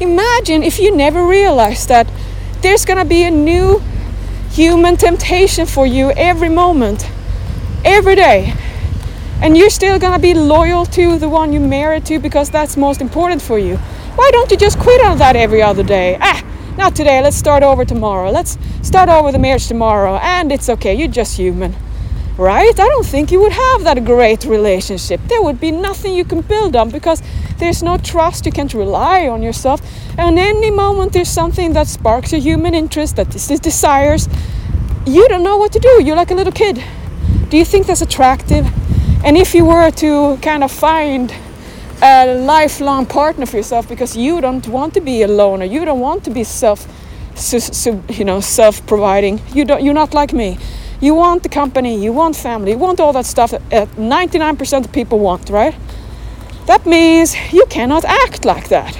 imagine 0.00 0.62
if 0.62 0.78
you 0.78 0.96
never 0.96 1.26
realized 1.26 1.88
that 1.88 2.06
there's 2.64 2.86
gonna 2.86 3.04
be 3.04 3.24
a 3.24 3.30
new 3.30 3.82
human 4.50 4.96
temptation 4.96 5.66
for 5.66 5.86
you 5.86 6.10
every 6.12 6.48
moment, 6.48 7.06
every 7.84 8.16
day. 8.16 8.54
And 9.42 9.54
you're 9.54 9.68
still 9.68 9.98
gonna 9.98 10.18
be 10.18 10.32
loyal 10.32 10.86
to 10.86 11.18
the 11.18 11.28
one 11.28 11.52
you 11.52 11.60
married 11.60 12.06
to 12.06 12.18
because 12.18 12.48
that's 12.48 12.78
most 12.78 13.02
important 13.02 13.42
for 13.42 13.58
you. 13.58 13.76
Why 14.16 14.30
don't 14.32 14.50
you 14.50 14.56
just 14.56 14.78
quit 14.78 15.04
on 15.04 15.18
that 15.18 15.36
every 15.36 15.60
other 15.60 15.82
day? 15.82 16.16
Ah, 16.22 16.42
not 16.78 16.96
today, 16.96 17.20
let's 17.20 17.36
start 17.36 17.62
over 17.62 17.84
tomorrow. 17.84 18.30
Let's 18.30 18.56
start 18.80 19.10
over 19.10 19.30
the 19.30 19.38
marriage 19.38 19.68
tomorrow, 19.68 20.16
and 20.22 20.50
it's 20.50 20.70
okay, 20.70 20.94
you're 20.94 21.08
just 21.08 21.36
human 21.36 21.76
right? 22.36 22.78
I 22.78 22.88
don't 22.88 23.06
think 23.06 23.30
you 23.30 23.40
would 23.40 23.52
have 23.52 23.84
that 23.84 24.04
great 24.04 24.44
relationship. 24.44 25.20
There 25.28 25.42
would 25.42 25.60
be 25.60 25.70
nothing 25.70 26.14
you 26.14 26.24
can 26.24 26.40
build 26.40 26.74
on 26.74 26.90
because 26.90 27.22
there's 27.58 27.82
no 27.82 27.96
trust. 27.96 28.46
You 28.46 28.52
can't 28.52 28.74
rely 28.74 29.28
on 29.28 29.42
yourself. 29.42 29.80
And 30.18 30.38
any 30.38 30.70
moment 30.70 31.12
there's 31.12 31.28
something 31.28 31.72
that 31.74 31.86
sparks 31.86 32.32
your 32.32 32.40
human 32.40 32.74
interest, 32.74 33.16
that 33.16 33.30
that 33.30 33.50
is 33.50 33.60
desires, 33.60 34.28
you 35.06 35.28
don't 35.28 35.44
know 35.44 35.56
what 35.56 35.72
to 35.72 35.78
do. 35.78 36.02
You're 36.02 36.16
like 36.16 36.30
a 36.30 36.34
little 36.34 36.52
kid. 36.52 36.82
Do 37.50 37.56
you 37.56 37.64
think 37.64 37.86
that's 37.86 38.02
attractive? 38.02 38.66
And 39.24 39.36
if 39.36 39.54
you 39.54 39.64
were 39.64 39.90
to 39.92 40.38
kind 40.42 40.64
of 40.64 40.72
find 40.72 41.32
a 42.02 42.34
lifelong 42.34 43.06
partner 43.06 43.46
for 43.46 43.56
yourself 43.56 43.88
because 43.88 44.16
you 44.16 44.40
don't 44.40 44.66
want 44.68 44.94
to 44.94 45.00
be 45.00 45.22
a 45.22 45.28
loner, 45.28 45.64
you 45.64 45.84
don't 45.84 46.00
want 46.00 46.24
to 46.24 46.30
be 46.30 46.42
self, 46.42 46.86
you 48.10 48.24
know, 48.24 48.40
self-providing. 48.40 49.40
You 49.52 49.64
don't. 49.64 49.84
You're 49.84 49.94
not 49.94 50.14
like 50.14 50.32
me 50.32 50.58
you 51.04 51.14
want 51.14 51.42
the 51.42 51.50
company, 51.50 52.02
you 52.02 52.12
want 52.14 52.34
family, 52.34 52.70
you 52.70 52.78
want 52.78 52.98
all 52.98 53.12
that 53.12 53.26
stuff 53.26 53.50
that 53.50 53.60
uh, 53.70 53.86
99% 53.96 54.84
of 54.86 54.92
people 54.92 55.18
want, 55.18 55.50
right? 55.50 55.74
That 56.66 56.86
means 56.86 57.36
you 57.52 57.66
cannot 57.66 58.06
act 58.06 58.46
like 58.46 58.68
that. 58.68 58.98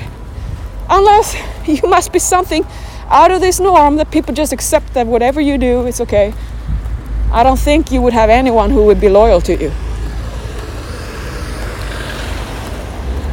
Unless 0.90 1.34
you 1.66 1.88
must 1.88 2.12
be 2.12 2.18
something 2.18 2.66
out 3.08 3.30
of 3.30 3.40
this 3.40 3.58
norm 3.58 3.96
that 3.96 4.11
people 4.11 4.34
just 4.34 4.52
accept 4.52 4.92
that 4.92 5.06
whatever 5.06 5.40
you 5.40 5.56
do, 5.56 5.87
it's 5.87 6.00
okay. 6.02 6.34
I 7.32 7.42
don't 7.42 7.58
think 7.58 7.90
you 7.90 8.02
would 8.02 8.12
have 8.12 8.28
anyone 8.28 8.70
who 8.70 8.84
would 8.84 9.00
be 9.00 9.08
loyal 9.08 9.40
to 9.40 9.56
you. 9.56 9.73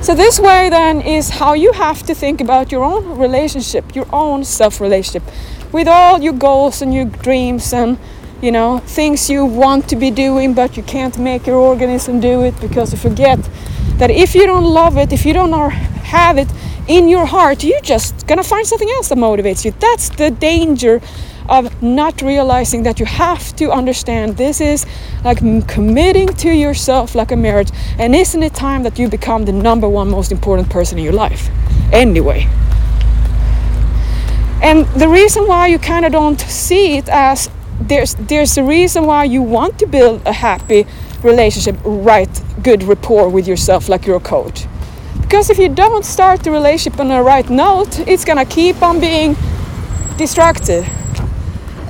So, 0.01 0.15
this 0.15 0.39
way 0.39 0.69
then 0.69 1.01
is 1.01 1.29
how 1.29 1.53
you 1.53 1.73
have 1.73 2.01
to 2.03 2.15
think 2.15 2.41
about 2.41 2.71
your 2.71 2.83
own 2.83 3.19
relationship, 3.19 3.95
your 3.95 4.07
own 4.11 4.43
self 4.43 4.81
relationship, 4.81 5.21
with 5.71 5.87
all 5.87 6.19
your 6.21 6.33
goals 6.33 6.81
and 6.81 6.91
your 6.91 7.05
dreams 7.05 7.71
and 7.71 7.99
you 8.41 8.51
know 8.51 8.79
things 8.79 9.29
you 9.29 9.45
want 9.45 9.87
to 9.89 9.95
be 9.95 10.09
doing 10.09 10.53
but 10.53 10.75
you 10.75 10.83
can't 10.83 11.17
make 11.17 11.45
your 11.45 11.57
organism 11.57 12.19
do 12.19 12.43
it 12.43 12.59
because 12.59 12.91
you 12.91 12.97
forget 12.97 13.39
that 13.97 14.09
if 14.09 14.33
you 14.33 14.45
don't 14.45 14.65
love 14.65 14.97
it 14.97 15.13
if 15.13 15.25
you 15.25 15.33
don't 15.33 15.71
have 15.71 16.37
it 16.37 16.47
in 16.87 17.07
your 17.07 17.25
heart 17.25 17.63
you're 17.63 17.81
just 17.81 18.27
gonna 18.27 18.43
find 18.43 18.65
something 18.65 18.89
else 18.89 19.09
that 19.09 19.17
motivates 19.17 19.65
you. 19.65 19.71
That's 19.79 20.09
the 20.09 20.31
danger 20.31 21.01
of 21.49 21.81
not 21.83 22.21
realizing 22.21 22.83
that 22.83 22.99
you 22.99 23.05
have 23.05 23.55
to 23.57 23.71
understand 23.71 24.37
this 24.37 24.61
is 24.61 24.85
like 25.23 25.39
committing 25.67 26.27
to 26.27 26.49
yourself 26.49 27.13
like 27.13 27.31
a 27.31 27.35
marriage 27.35 27.69
and 27.97 28.15
isn't 28.15 28.41
it 28.41 28.53
time 28.53 28.83
that 28.83 28.97
you 28.97 29.09
become 29.09 29.45
the 29.45 29.51
number 29.51 29.89
one 29.89 30.09
most 30.09 30.31
important 30.31 30.69
person 30.69 30.97
in 30.97 31.03
your 31.03 31.13
life? 31.13 31.49
Anyway. 31.91 32.47
And 34.63 34.85
the 34.95 35.07
reason 35.07 35.47
why 35.47 35.67
you 35.67 35.79
kind 35.79 36.05
of 36.05 36.11
don't 36.11 36.39
see 36.39 36.97
it 36.97 37.09
as 37.09 37.49
there's 37.87 38.15
there's 38.15 38.57
a 38.57 38.63
reason 38.63 39.05
why 39.05 39.23
you 39.25 39.41
want 39.41 39.79
to 39.79 39.87
build 39.87 40.21
a 40.25 40.33
happy 40.33 40.85
relationship, 41.23 41.75
right 41.83 42.29
good 42.63 42.83
rapport 42.83 43.29
with 43.29 43.47
yourself 43.47 43.89
like 43.89 44.05
you're 44.05 44.17
a 44.17 44.19
coach. 44.19 44.65
Because 45.21 45.49
if 45.49 45.57
you 45.57 45.69
don't 45.69 46.05
start 46.05 46.43
the 46.43 46.51
relationship 46.51 46.99
on 46.99 47.07
the 47.07 47.21
right 47.21 47.49
note, 47.49 47.99
it's 48.07 48.25
gonna 48.25 48.45
keep 48.45 48.81
on 48.81 48.99
being 48.99 49.35
destructive. 50.17 50.87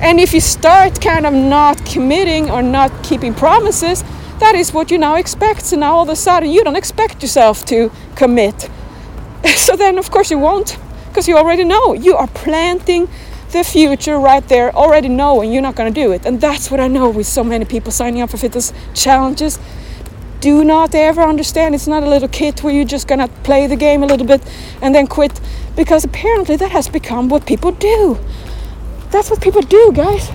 And 0.00 0.18
if 0.18 0.34
you 0.34 0.40
start 0.40 1.00
kind 1.00 1.26
of 1.26 1.32
not 1.32 1.84
committing 1.84 2.50
or 2.50 2.62
not 2.62 2.90
keeping 3.04 3.34
promises, 3.34 4.02
that 4.40 4.54
is 4.56 4.72
what 4.72 4.90
you 4.90 4.98
now 4.98 5.14
expect. 5.14 5.64
So 5.66 5.76
now 5.76 5.94
all 5.94 6.02
of 6.02 6.08
a 6.08 6.16
sudden 6.16 6.50
you 6.50 6.64
don't 6.64 6.76
expect 6.76 7.22
yourself 7.22 7.64
to 7.66 7.90
commit. 8.14 8.68
So 9.56 9.76
then 9.76 9.98
of 9.98 10.10
course 10.10 10.30
you 10.30 10.38
won't, 10.38 10.78
because 11.08 11.28
you 11.28 11.36
already 11.36 11.64
know 11.64 11.94
you 11.94 12.16
are 12.16 12.28
planting 12.28 13.08
the 13.52 13.64
future 13.64 14.18
right 14.18 14.46
there, 14.48 14.74
already 14.74 15.08
knowing 15.08 15.52
you're 15.52 15.62
not 15.62 15.76
going 15.76 15.92
to 15.92 16.00
do 16.00 16.12
it. 16.12 16.26
And 16.26 16.40
that's 16.40 16.70
what 16.70 16.80
I 16.80 16.88
know 16.88 17.10
with 17.10 17.26
so 17.26 17.44
many 17.44 17.64
people 17.64 17.92
signing 17.92 18.22
up 18.22 18.30
for 18.30 18.36
fitness 18.36 18.72
challenges. 18.94 19.58
Do 20.40 20.64
not 20.64 20.94
ever 20.94 21.22
understand 21.22 21.74
it's 21.74 21.86
not 21.86 22.02
a 22.02 22.08
little 22.08 22.28
kit 22.28 22.64
where 22.64 22.74
you're 22.74 22.84
just 22.84 23.06
going 23.06 23.20
to 23.20 23.28
play 23.44 23.66
the 23.68 23.76
game 23.76 24.02
a 24.02 24.06
little 24.06 24.26
bit 24.26 24.42
and 24.80 24.92
then 24.94 25.06
quit 25.06 25.40
because 25.76 26.04
apparently 26.04 26.56
that 26.56 26.72
has 26.72 26.88
become 26.88 27.28
what 27.28 27.46
people 27.46 27.70
do. 27.70 28.18
That's 29.10 29.30
what 29.30 29.40
people 29.40 29.62
do, 29.62 29.92
guys. 29.94 30.30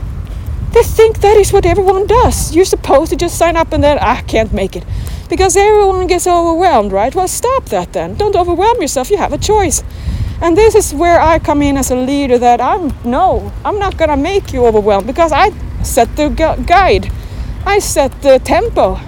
They 0.72 0.84
think 0.84 1.20
that 1.22 1.36
is 1.38 1.52
what 1.52 1.66
everyone 1.66 2.08
does. 2.08 2.56
You're 2.56 2.66
supposed 2.66 3.10
to 3.12 3.18
just 3.18 3.38
sign 3.38 3.58
up 3.58 3.74
and 3.74 3.84
then 3.84 3.98
I 4.00 4.22
can't 4.22 4.54
make 4.54 4.76
it. 4.76 4.86
Because 5.30 5.58
everyone 5.58 6.08
gets 6.08 6.26
overwhelmed, 6.26 6.92
right? 6.92 7.14
Well, 7.14 7.28
stop 7.28 7.66
that 7.66 7.92
then. 7.92 8.16
Don't 8.16 8.36
overwhelm 8.36 8.82
yourself. 8.82 9.10
You 9.10 9.18
have 9.18 9.34
a 9.34 9.38
choice. 9.38 9.84
And 10.42 10.56
this 10.56 10.76
is 10.76 10.94
where 10.94 11.20
I 11.20 11.40
come 11.40 11.62
in 11.62 11.78
as 11.78 11.90
a 11.90 11.96
leader 11.96 12.38
that 12.38 12.62
I'm 12.62 12.94
no, 13.04 13.52
I'm 13.66 13.80
not 13.80 13.98
gonna 13.98 14.18
make 14.18 14.54
you 14.54 14.66
overwhelmed 14.66 15.08
because 15.08 15.32
I 15.32 15.52
set 15.84 16.16
the 16.16 16.30
gu- 16.30 16.64
guide, 16.64 17.12
I 17.66 17.80
set 17.80 18.22
the 18.22 18.40
tempo. 18.40 19.00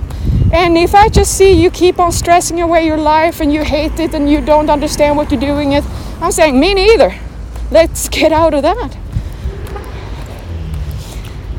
And 0.51 0.77
if 0.77 0.95
I 0.95 1.09
just 1.09 1.37
see 1.37 1.51
you 1.53 1.69
keep 1.69 1.99
on 1.99 2.11
stressing 2.11 2.59
away 2.59 2.85
your 2.85 2.97
life 2.97 3.39
and 3.39 3.53
you 3.53 3.63
hate 3.63 3.99
it 3.99 4.15
and 4.15 4.29
you 4.29 4.41
don't 4.41 4.69
understand 4.69 5.15
what 5.15 5.31
you're 5.31 5.39
doing 5.39 5.73
it, 5.73 5.83
I'm 6.19 6.31
saying 6.31 6.59
me 6.59 6.73
neither. 6.73 7.15
Let's 7.69 8.09
get 8.09 8.31
out 8.31 8.55
of 8.55 8.63
that. 8.63 8.97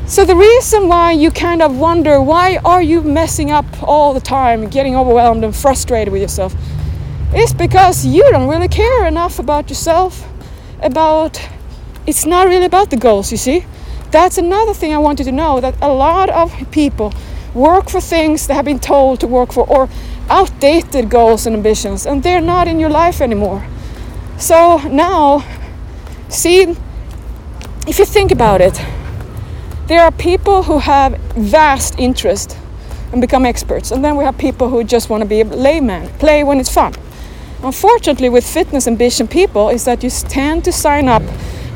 So 0.05 0.25
the 0.25 0.35
reason 0.35 0.89
why 0.89 1.13
you 1.13 1.31
kind 1.31 1.61
of 1.61 1.77
wonder 1.77 2.21
why 2.21 2.57
are 2.65 2.81
you 2.81 3.01
messing 3.01 3.49
up 3.49 3.65
all 3.81 4.13
the 4.13 4.19
time, 4.19 4.67
getting 4.67 4.93
overwhelmed 4.93 5.45
and 5.45 5.55
frustrated 5.55 6.11
with 6.11 6.21
yourself? 6.21 6.53
It's 7.33 7.53
because 7.53 8.05
you 8.05 8.29
don't 8.31 8.49
really 8.49 8.67
care 8.67 9.05
enough 9.05 9.39
about 9.39 9.69
yourself, 9.69 10.27
about 10.81 11.41
it's 12.05 12.25
not 12.25 12.47
really 12.47 12.65
about 12.65 12.89
the 12.89 12.97
goals, 12.97 13.31
you 13.31 13.37
see. 13.37 13.65
That's 14.11 14.37
another 14.37 14.73
thing 14.73 14.93
I 14.93 14.97
want 14.97 15.19
you 15.19 15.25
to 15.25 15.31
know 15.31 15.61
that 15.61 15.75
a 15.81 15.87
lot 15.87 16.29
of 16.29 16.53
people 16.71 17.13
work 17.53 17.89
for 17.89 18.01
things 18.01 18.47
they 18.47 18.53
have 18.53 18.65
been 18.65 18.79
told 18.79 19.21
to 19.21 19.27
work 19.27 19.53
for 19.53 19.65
or 19.69 19.87
outdated 20.29 21.09
goals 21.09 21.45
and 21.45 21.55
ambitions 21.55 22.05
and 22.05 22.21
they're 22.21 22.41
not 22.41 22.67
in 22.67 22.79
your 22.79 22.89
life 22.89 23.21
anymore. 23.21 23.65
So 24.37 24.77
now, 24.89 25.45
see, 26.27 26.75
if 27.87 27.97
you 27.97 28.05
think 28.05 28.31
about 28.31 28.59
it, 28.59 28.81
there 29.87 30.01
are 30.01 30.11
people 30.11 30.63
who 30.63 30.79
have 30.79 31.17
vast 31.37 31.97
interest 31.97 32.57
and 33.11 33.21
become 33.21 33.45
experts, 33.45 33.91
and 33.91 34.03
then 34.03 34.15
we 34.15 34.23
have 34.23 34.37
people 34.37 34.69
who 34.69 34.83
just 34.83 35.09
want 35.09 35.21
to 35.21 35.27
be 35.27 35.41
a 35.41 35.45
layman, 35.45 36.07
play 36.19 36.43
when 36.43 36.59
it's 36.59 36.73
fun. 36.73 36.93
Unfortunately, 37.63 38.27
with 38.27 38.45
fitness 38.45 38.87
ambition 38.87 39.27
people, 39.27 39.69
is 39.69 39.85
that 39.85 40.03
you 40.03 40.09
tend 40.09 40.63
to 40.65 40.71
sign 40.71 41.07
up 41.07 41.21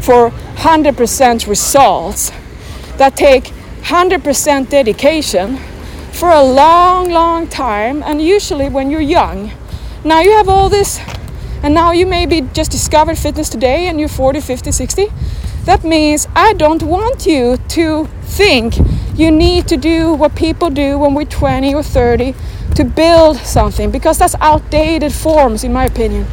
for 0.01 0.32
100% 0.56 1.48
results 1.48 2.32
that 2.98 3.15
take 3.15 3.51
100% 3.84 4.70
dedication 4.70 5.58
for 6.12 6.30
a 6.30 6.42
long, 6.42 7.10
long 7.10 7.48
time, 7.48 8.01
and 8.04 8.22
usually 8.22 8.68
when 8.70 8.89
you're 8.89 9.01
young. 9.01 9.51
Now 10.04 10.22
you 10.22 10.32
have 10.32 10.50
all 10.50 10.70
this, 10.70 11.00
and 11.62 11.74
now 11.74 11.92
you 11.92 12.06
maybe 12.08 12.42
just 12.54 12.72
discovered 12.72 13.18
fitness 13.18 13.50
today 13.50 13.88
and 13.88 14.00
you're 14.00 14.10
40, 14.10 14.39
50, 14.39 14.72
60. 14.72 15.08
That 15.65 15.84
means 15.84 16.27
I 16.36 16.53
don't 16.53 16.84
want 16.84 17.25
you 17.25 17.57
to 17.69 18.05
think 18.22 18.75
you 19.15 19.31
need 19.31 19.67
to 19.69 19.77
do 19.77 20.13
what 20.13 20.36
people 20.36 20.69
do 20.69 21.00
when 21.00 21.15
we're 21.15 21.25
20 21.25 21.74
or 21.74 21.81
30 21.81 22.36
to 22.75 22.84
build 22.84 23.38
something 23.38 23.89
because 23.89 24.19
that's 24.19 24.36
outdated 24.41 25.12
forms 25.12 25.63
in 25.63 25.74
my 25.74 25.86
opinion. 25.86 26.27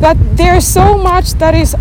That 0.00 0.16
there's 0.36 0.66
so 0.66 0.98
much 0.98 1.34
that 1.34 1.54
is 1.54 1.76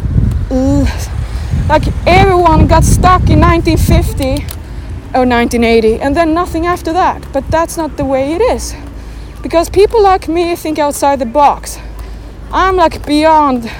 like 1.67 1.87
everyone 2.05 2.67
got 2.67 2.83
stuck 2.83 3.29
in 3.31 3.39
1950 3.39 4.45
or 5.15 5.25
1980 5.25 6.01
and 6.01 6.15
then 6.15 6.35
nothing 6.35 6.67
after 6.67 6.93
that. 6.93 7.25
But 7.33 7.49
that's 7.49 7.77
not 7.77 7.97
the 7.97 8.05
way 8.05 8.33
it 8.33 8.41
is. 8.41 8.75
Because 9.41 9.71
people 9.71 10.03
like 10.03 10.27
me 10.27 10.55
think 10.55 10.77
outside 10.77 11.17
the 11.17 11.25
box. 11.25 11.79
I'm 12.51 12.75
like 12.75 13.07
beyond 13.07 13.71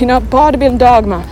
you 0.00 0.06
know 0.06 0.18
bodybuilding 0.18 0.78
dogma 0.78 1.28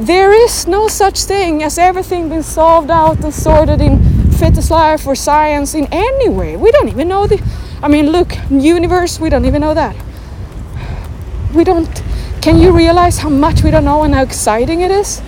there 0.00 0.32
is 0.32 0.66
no 0.66 0.88
such 0.88 1.24
thing 1.24 1.62
as 1.62 1.76
everything 1.76 2.30
being 2.30 2.42
solved 2.42 2.90
out 2.90 3.22
and 3.22 3.34
sorted 3.34 3.82
in 3.82 4.02
fitness 4.32 4.70
life 4.70 5.06
or 5.06 5.14
science 5.14 5.74
in 5.74 5.86
any 5.92 6.28
way. 6.30 6.56
We 6.56 6.70
don't 6.70 6.88
even 6.88 7.08
know 7.08 7.26
the. 7.26 7.42
I 7.82 7.88
mean, 7.88 8.10
look, 8.10 8.32
universe. 8.50 9.20
We 9.20 9.28
don't 9.28 9.44
even 9.44 9.60
know 9.60 9.74
that. 9.74 9.94
We 11.54 11.64
don't. 11.64 12.02
Can 12.40 12.58
you 12.58 12.72
realize 12.72 13.18
how 13.18 13.28
much 13.28 13.62
we 13.62 13.70
don't 13.70 13.84
know 13.84 14.02
and 14.02 14.14
how 14.14 14.22
exciting 14.22 14.80
it 14.80 14.90
is? 14.90 15.20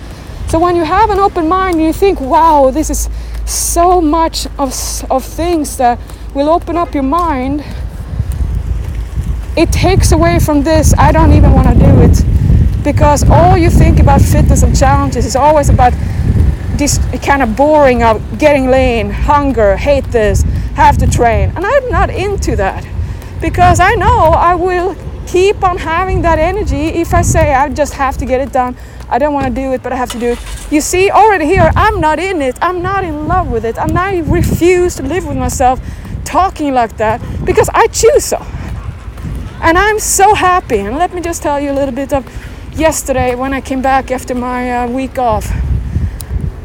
So 0.47 0.57
when 0.57 0.75
you 0.75 0.83
have 0.83 1.11
an 1.11 1.19
open 1.19 1.47
mind, 1.47 1.75
and 1.75 1.85
you 1.85 1.93
think, 1.93 2.19
"Wow, 2.19 2.71
this 2.71 2.89
is 2.89 3.09
so 3.45 4.01
much 4.01 4.47
of 4.57 4.73
of 5.11 5.23
things 5.23 5.77
that 5.77 5.99
will 6.33 6.49
open 6.49 6.77
up 6.77 6.93
your 6.95 7.03
mind." 7.03 7.63
it 9.55 9.71
takes 9.71 10.11
away 10.11 10.39
from 10.39 10.63
this. 10.63 10.95
I 10.97 11.11
don't 11.11 11.31
even 11.33 11.53
want 11.53 11.67
to 11.67 11.75
do 11.75 12.01
it 12.01 12.32
because 12.83 13.27
all 13.29 13.57
you 13.57 13.69
think 13.69 13.99
about 13.99 14.21
fitness 14.21 14.63
and 14.63 14.77
challenges 14.77 15.25
is 15.25 15.35
always 15.35 15.69
about 15.69 15.93
this 16.77 16.97
kind 17.23 17.41
of 17.41 17.55
boring 17.55 18.03
of 18.03 18.39
getting 18.39 18.69
lean, 18.69 19.09
hunger, 19.09 19.77
hate 19.77 20.05
this, 20.05 20.41
have 20.75 20.97
to 20.97 21.07
train. 21.07 21.51
And 21.55 21.65
I'm 21.65 21.89
not 21.89 22.09
into 22.09 22.55
that 22.55 22.85
because 23.41 23.79
I 23.79 23.95
know 23.95 24.31
I 24.31 24.55
will 24.55 24.95
keep 25.27 25.63
on 25.63 25.77
having 25.77 26.21
that 26.23 26.39
energy 26.39 26.87
if 26.87 27.13
I 27.13 27.21
say 27.21 27.53
I 27.53 27.69
just 27.69 27.93
have 27.93 28.17
to 28.17 28.25
get 28.25 28.41
it 28.41 28.51
done. 28.51 28.75
I 29.09 29.19
don't 29.19 29.33
want 29.33 29.47
to 29.47 29.53
do 29.53 29.73
it, 29.73 29.83
but 29.83 29.93
I 29.93 29.95
have 29.95 30.11
to 30.11 30.19
do 30.19 30.31
it. 30.31 30.39
You 30.71 30.81
see, 30.81 31.11
already 31.11 31.45
here, 31.45 31.71
I'm 31.75 31.99
not 32.01 32.19
in 32.19 32.41
it. 32.41 32.57
I'm 32.61 32.81
not 32.81 33.03
in 33.03 33.27
love 33.27 33.49
with 33.51 33.65
it. 33.65 33.77
I'm 33.77 33.93
not 33.93 34.13
I 34.13 34.19
refuse 34.19 34.95
to 34.95 35.03
live 35.03 35.25
with 35.27 35.37
myself 35.37 35.79
talking 36.25 36.73
like 36.73 36.97
that 36.97 37.21
because 37.45 37.69
I 37.73 37.87
choose 37.87 38.25
so. 38.25 38.37
And 39.61 39.77
I'm 39.77 39.99
so 39.99 40.33
happy. 40.33 40.79
And 40.79 40.97
let 40.97 41.13
me 41.13 41.21
just 41.21 41.41
tell 41.41 41.59
you 41.59 41.71
a 41.71 41.73
little 41.73 41.93
bit 41.93 42.11
of 42.11 42.25
yesterday 42.75 43.35
when 43.35 43.53
I 43.53 43.61
came 43.61 43.81
back 43.81 44.11
after 44.11 44.33
my 44.33 44.71
uh, 44.71 44.87
week 44.87 45.17
off. 45.17 45.47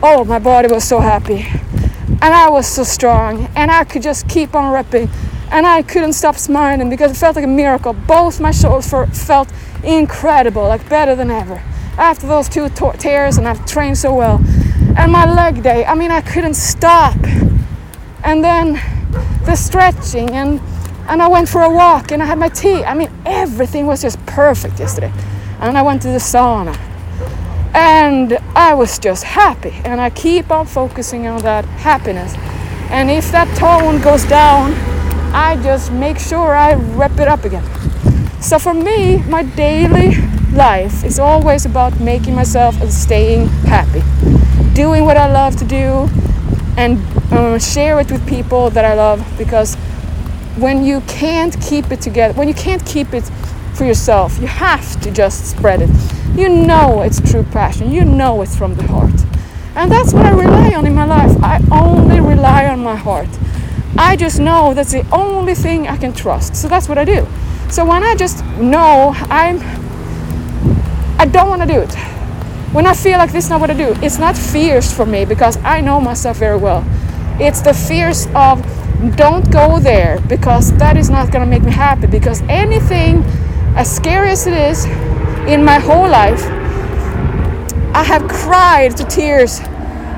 Oh, 0.03 0.25
my 0.25 0.39
body 0.39 0.73
was 0.73 0.85
so 0.85 1.01
happy. 1.01 1.47
And 2.21 2.35
I 2.35 2.49
was 2.49 2.67
so 2.67 2.85
strong. 2.85 3.49
And 3.55 3.71
I 3.71 3.85
could 3.85 4.03
just 4.03 4.29
keep 4.29 4.55
on 4.55 4.73
repping. 4.73 5.11
And 5.51 5.67
I 5.67 5.83
couldn't 5.83 6.15
stop 6.15 6.37
smiling 6.37 6.91
because 6.91 7.11
it 7.11 7.17
felt 7.17 7.37
like 7.37 7.45
a 7.45 7.49
miracle. 7.49 7.93
Both 7.93 8.41
my 8.41 8.51
shoulders 8.51 8.91
felt 9.27 9.53
incredible, 9.83 10.63
like 10.63 10.89
better 10.89 11.15
than 11.15 11.31
ever. 11.31 11.63
After 11.97 12.27
those 12.27 12.49
two 12.49 12.69
tears, 12.99 13.39
and 13.39 13.49
I've 13.49 13.65
trained 13.67 13.99
so 13.99 14.15
well. 14.15 14.41
And 14.97 15.13
my 15.13 15.33
leg 15.33 15.63
day, 15.63 15.85
I 15.85 15.95
mean, 15.95 16.11
I 16.11 16.21
couldn't 16.21 16.55
stop. 16.55 17.17
And 18.25 18.45
then 18.45 18.81
the 19.45 19.57
stretching 19.57 20.31
and 20.31 20.61
and 21.09 21.23
I 21.23 21.29
went 21.29 21.49
for 21.49 21.63
a 21.63 21.71
walk 21.71 22.13
and 22.13 22.23
I 22.23 22.27
had 22.27 22.39
my 22.39 22.51
tea. 22.51 22.85
I 22.85 22.93
mean, 22.93 23.11
everything 23.25 23.87
was 23.87 24.03
just 24.03 24.25
perfect 24.27 24.79
yesterday. 24.79 25.11
And 25.61 25.77
I 25.77 25.83
went 25.83 26.03
to 26.03 26.09
the 26.09 26.19
sauna. 26.19 26.77
And 27.75 28.39
I 28.55 28.75
was 28.75 28.99
just 28.99 29.25
happy. 29.25 29.81
And 29.85 30.01
I 30.01 30.11
keep 30.11 30.51
on 30.51 30.67
focusing 30.67 31.27
on 31.27 31.43
that 31.43 31.65
happiness. 31.65 32.35
And 32.91 33.11
if 33.11 33.31
that 33.33 33.49
tone 33.57 34.01
goes 34.01 34.25
down, 34.25 34.73
I 35.35 35.61
just 35.63 35.93
make 35.93 36.19
sure 36.19 36.55
I 36.55 36.75
rep 36.75 37.19
it 37.19 37.29
up 37.29 37.45
again. 37.45 37.65
So 38.41 38.59
for 38.59 38.73
me, 38.73 39.23
my 39.25 39.43
daily 39.43 40.17
life 40.53 41.05
is 41.05 41.19
always 41.19 41.67
about 41.67 42.01
making 42.01 42.35
myself 42.35 42.81
and 42.81 42.93
staying 42.93 43.49
happy. 43.67 44.03
Doing 44.75 45.05
what 45.05 45.17
I 45.17 45.31
love 45.31 45.57
to 45.57 45.65
do 45.65 46.09
and 46.77 46.99
um, 47.33 47.59
share 47.59 48.01
it 48.01 48.11
with 48.11 48.27
people 48.29 48.71
that 48.71 48.85
I 48.85 48.95
love 48.95 49.25
because 49.37 49.75
when 50.57 50.85
you 50.85 51.01
can't 51.03 51.61
keep 51.61 51.91
it 51.91 52.01
together, 52.01 52.33
when 52.35 52.49
you 52.49 52.55
can't 52.55 52.85
keep 52.87 53.13
it 53.13 53.29
for 53.75 53.85
yourself, 53.85 54.39
you 54.41 54.47
have 54.47 55.01
to 55.03 55.11
just 55.11 55.51
spread 55.51 55.83
it. 55.83 55.91
You 56.35 56.49
know 56.49 57.03
it's 57.03 57.21
true 57.31 57.43
passion, 57.43 57.91
you 57.93 58.05
know 58.05 58.43
it's 58.43 58.57
from 58.57 58.75
the 58.75 58.87
heart. 58.87 59.15
And 59.75 59.91
that's 59.91 60.13
what 60.13 60.27
I 60.27 60.31
rely 60.31 60.75
on 60.75 60.87
in 60.87 60.95
my 60.95 61.05
life. 61.05 61.37
I 61.43 61.63
only 61.71 62.21
rely 62.21 62.67
on 62.67 62.83
my 62.83 62.97
heart. 62.97 63.29
I 63.97 64.17
just 64.17 64.41
know 64.41 64.75
that's 64.75 64.93
the 64.93 65.07
only 65.11 65.55
thing 65.55 65.89
I 65.89 65.97
can 65.97 66.13
trust. 66.13 66.57
So 66.57 66.69
that's 66.69 66.89
what 66.89 66.99
I 66.99 67.05
do. 67.05 67.27
So 67.71 67.85
when 67.85 68.03
I 68.03 68.15
just 68.15 68.45
know 68.57 69.13
I'm 69.31 69.61
I 71.21 71.27
don't 71.27 71.49
want 71.49 71.63
to 71.63 71.69
do 71.69 71.81
it. 71.81 71.93
When 72.73 72.87
I 72.87 72.95
feel 72.95 73.19
like 73.19 73.33
this 73.33 73.45
is 73.45 73.51
not 73.51 73.61
what 73.61 73.71
I 73.71 73.75
do, 73.75 73.97
it's 74.03 74.19
not 74.19 74.37
fears 74.37 74.93
for 74.93 75.05
me 75.05 75.25
because 75.25 75.57
I 75.59 75.81
know 75.81 76.01
myself 76.01 76.37
very 76.37 76.57
well. 76.57 76.85
It's 77.41 77.61
the 77.61 77.75
fears 77.75 78.27
of 78.35 78.63
don't 79.17 79.51
go 79.51 79.79
there 79.79 80.21
because 80.29 80.77
that 80.79 80.97
is 80.97 81.09
not 81.09 81.33
going 81.33 81.45
to 81.45 81.51
make 81.51 81.63
me 81.63 81.73
happy. 81.73 82.07
Because 82.07 82.43
anything, 82.43 83.25
as 83.79 83.95
scary 83.95 84.31
as 84.31 84.45
it 84.49 84.55
is, 84.55 84.87
in 85.47 85.65
my 85.65 85.79
whole 85.79 86.09
life, 86.09 86.43
I 87.95 88.03
have 88.03 88.27
cried 88.27 88.97
to 88.97 89.05
tears 89.05 89.61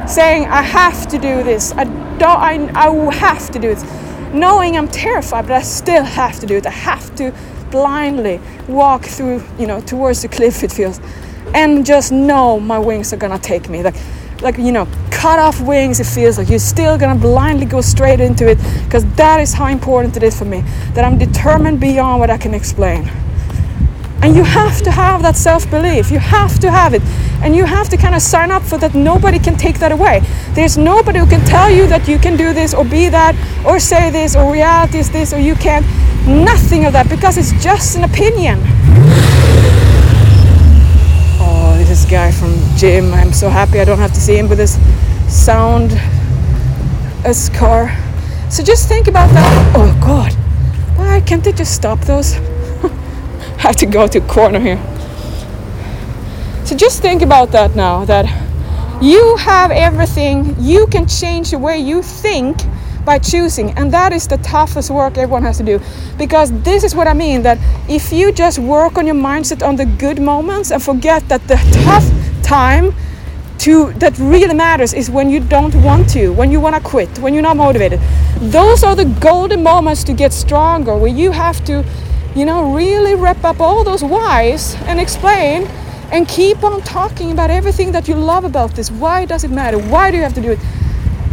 saying, 0.06 0.46
I 0.46 0.62
have 0.62 1.06
to 1.08 1.18
do 1.18 1.42
this. 1.42 1.70
I 1.72 1.84
don't, 2.16 2.74
I, 2.74 2.86
I 2.86 3.14
have 3.16 3.50
to 3.50 3.58
do 3.58 3.68
it. 3.70 3.84
Knowing 4.32 4.78
I'm 4.78 4.88
terrified, 4.88 5.42
but 5.42 5.52
I 5.52 5.60
still 5.60 6.04
have 6.04 6.40
to 6.40 6.46
do 6.46 6.56
it. 6.56 6.66
I 6.66 6.70
have 6.70 7.14
to 7.16 7.34
blindly 7.70 8.40
walk 8.66 9.04
through, 9.04 9.44
you 9.58 9.66
know, 9.66 9.82
towards 9.82 10.22
the 10.22 10.28
cliff, 10.28 10.64
it 10.64 10.72
feels, 10.72 10.98
and 11.54 11.84
just 11.84 12.12
know 12.12 12.58
my 12.58 12.78
wings 12.78 13.12
are 13.12 13.18
gonna 13.18 13.38
take 13.38 13.68
me. 13.68 13.82
Like, 13.82 13.96
like 14.40 14.56
you 14.56 14.72
know 14.72 14.88
cut 15.10 15.38
off 15.38 15.60
wings 15.60 16.00
it 16.00 16.06
feels 16.06 16.38
like 16.38 16.48
you're 16.48 16.58
still 16.58 16.96
gonna 16.96 17.20
blindly 17.20 17.66
go 17.66 17.82
straight 17.82 18.20
into 18.20 18.48
it 18.48 18.56
because 18.86 19.04
that 19.16 19.38
is 19.38 19.52
how 19.52 19.66
important 19.66 20.16
it 20.16 20.22
is 20.22 20.38
for 20.38 20.46
me 20.46 20.62
that 20.94 21.04
i'm 21.04 21.18
determined 21.18 21.78
beyond 21.78 22.18
what 22.20 22.30
i 22.30 22.38
can 22.38 22.54
explain 22.54 23.06
and 24.22 24.36
you 24.36 24.44
have 24.44 24.82
to 24.82 24.90
have 24.90 25.22
that 25.22 25.36
self-belief 25.36 26.10
you 26.10 26.18
have 26.18 26.58
to 26.58 26.70
have 26.70 26.94
it 26.94 27.02
and 27.42 27.56
you 27.56 27.64
have 27.64 27.88
to 27.88 27.96
kind 27.96 28.14
of 28.14 28.20
sign 28.20 28.50
up 28.50 28.62
for 28.62 28.76
that 28.78 28.94
nobody 28.94 29.38
can 29.38 29.56
take 29.56 29.78
that 29.78 29.92
away 29.92 30.20
there's 30.50 30.76
nobody 30.76 31.18
who 31.18 31.26
can 31.26 31.44
tell 31.46 31.70
you 31.70 31.86
that 31.86 32.06
you 32.06 32.18
can 32.18 32.36
do 32.36 32.52
this 32.52 32.74
or 32.74 32.84
be 32.84 33.08
that 33.08 33.34
or 33.66 33.78
say 33.80 34.10
this 34.10 34.36
or 34.36 34.52
reality 34.52 34.98
is 34.98 35.10
this 35.10 35.32
or 35.32 35.38
you 35.38 35.54
can't 35.54 35.86
nothing 36.26 36.84
of 36.84 36.92
that 36.92 37.08
because 37.08 37.38
it's 37.38 37.52
just 37.62 37.96
an 37.96 38.04
opinion 38.04 38.60
Oh, 41.42 41.74
this 41.78 42.04
guy 42.04 42.30
from 42.30 42.52
gym. 42.76 43.14
I'm 43.14 43.32
so 43.32 43.48
happy 43.48 43.80
I 43.80 43.84
don't 43.84 43.98
have 43.98 44.12
to 44.12 44.20
see 44.20 44.36
him 44.36 44.48
with 44.48 44.58
his 44.58 44.78
sound 45.28 45.92
as 47.24 47.48
car. 47.50 47.96
So 48.50 48.62
just 48.62 48.88
think 48.88 49.08
about 49.08 49.30
that. 49.30 49.72
Oh 49.74 49.98
God, 50.00 50.32
why 50.98 51.20
can't 51.22 51.42
they 51.42 51.52
just 51.52 51.74
stop 51.74 52.00
those? 52.00 52.38
Have 53.66 53.76
to 53.76 53.86
go 53.86 54.06
to 54.06 54.18
a 54.18 54.26
corner 54.26 54.58
here. 54.58 54.78
So 56.64 56.74
just 56.76 57.02
think 57.02 57.20
about 57.20 57.52
that 57.52 57.76
now. 57.76 58.04
That 58.04 58.26
you 59.02 59.36
have 59.36 59.70
everything. 59.70 60.56
You 60.58 60.86
can 60.86 61.06
change 61.06 61.50
the 61.50 61.58
way 61.58 61.78
you 61.78 62.02
think 62.02 62.56
by 63.04 63.18
choosing. 63.18 63.70
And 63.72 63.92
that 63.92 64.12
is 64.12 64.26
the 64.28 64.38
toughest 64.38 64.90
work 64.90 65.18
everyone 65.18 65.42
has 65.42 65.58
to 65.58 65.64
do. 65.64 65.80
Because 66.16 66.52
this 66.62 66.84
is 66.84 66.94
what 66.94 67.06
I 67.06 67.12
mean 67.12 67.42
that 67.42 67.58
if 67.88 68.12
you 68.12 68.32
just 68.32 68.58
work 68.58 68.96
on 68.98 69.06
your 69.06 69.16
mindset 69.16 69.66
on 69.66 69.76
the 69.76 69.86
good 69.86 70.20
moments 70.20 70.70
and 70.70 70.82
forget 70.82 71.28
that 71.28 71.46
the 71.48 71.56
tough 71.84 72.08
time 72.42 72.94
to 73.58 73.92
that 73.94 74.18
really 74.18 74.54
matters 74.54 74.94
is 74.94 75.10
when 75.10 75.28
you 75.28 75.38
don't 75.38 75.74
want 75.82 76.08
to, 76.10 76.30
when 76.30 76.50
you 76.50 76.60
want 76.60 76.76
to 76.76 76.80
quit, 76.80 77.18
when 77.18 77.34
you're 77.34 77.42
not 77.42 77.56
motivated. 77.56 78.00
Those 78.38 78.82
are 78.82 78.96
the 78.96 79.04
golden 79.20 79.62
moments 79.62 80.02
to 80.04 80.14
get 80.14 80.32
stronger 80.32 80.96
where 80.96 81.12
you 81.12 81.30
have 81.32 81.62
to, 81.66 81.84
you 82.34 82.44
know, 82.44 82.74
really 82.74 83.14
wrap 83.14 83.44
up 83.44 83.60
all 83.60 83.84
those 83.84 84.02
whys 84.02 84.74
and 84.82 85.00
explain 85.00 85.66
and 86.12 86.28
keep 86.28 86.62
on 86.64 86.82
talking 86.82 87.30
about 87.30 87.50
everything 87.50 87.92
that 87.92 88.08
you 88.08 88.14
love 88.14 88.44
about 88.44 88.74
this. 88.74 88.90
Why 88.90 89.24
does 89.24 89.44
it 89.44 89.50
matter? 89.50 89.78
Why 89.78 90.10
do 90.10 90.16
you 90.16 90.22
have 90.22 90.34
to 90.34 90.40
do 90.40 90.52
it? 90.52 90.58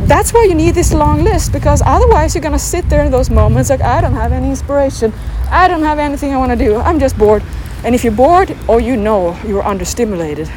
that's 0.07 0.31
why 0.31 0.45
you 0.45 0.55
need 0.55 0.73
this 0.73 0.93
long 0.93 1.23
list 1.23 1.51
because 1.51 1.81
otherwise 1.85 2.33
you're 2.33 2.41
gonna 2.41 2.57
sit 2.57 2.87
there 2.87 3.03
in 3.03 3.11
those 3.11 3.29
moments 3.29 3.69
like 3.69 3.81
I 3.81 3.99
don't 3.99 4.13
have 4.13 4.31
any 4.31 4.49
inspiration, 4.49 5.11
I 5.49 5.67
don't 5.67 5.81
have 5.81 5.99
anything 5.99 6.33
I 6.33 6.37
want 6.37 6.51
to 6.51 6.57
do, 6.57 6.77
I'm 6.77 6.99
just 6.99 7.17
bored. 7.17 7.43
And 7.83 7.93
if 7.93 8.03
you're 8.03 8.13
bored, 8.13 8.55
or 8.67 8.79
you 8.79 8.95
know 8.95 9.37
you're 9.45 9.63
understimulated. 9.63 10.49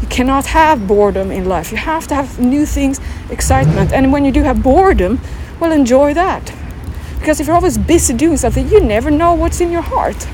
You 0.00 0.08
cannot 0.08 0.46
have 0.46 0.86
boredom 0.86 1.30
in 1.30 1.46
life. 1.46 1.70
You 1.70 1.78
have 1.78 2.06
to 2.08 2.14
have 2.14 2.38
new 2.38 2.64
things, 2.64 3.00
excitement. 3.30 3.92
And 3.92 4.12
when 4.12 4.24
you 4.24 4.32
do 4.32 4.42
have 4.42 4.62
boredom, 4.62 5.20
well, 5.60 5.72
enjoy 5.72 6.14
that. 6.14 6.53
Because 7.24 7.40
if 7.40 7.46
you're 7.46 7.56
always 7.56 7.78
busy 7.78 8.12
doing 8.12 8.36
something, 8.36 8.68
you 8.68 8.80
never 8.80 9.10
know 9.10 9.32
what's 9.32 9.62
in 9.62 9.72
your 9.72 9.80
heart. 9.80 10.28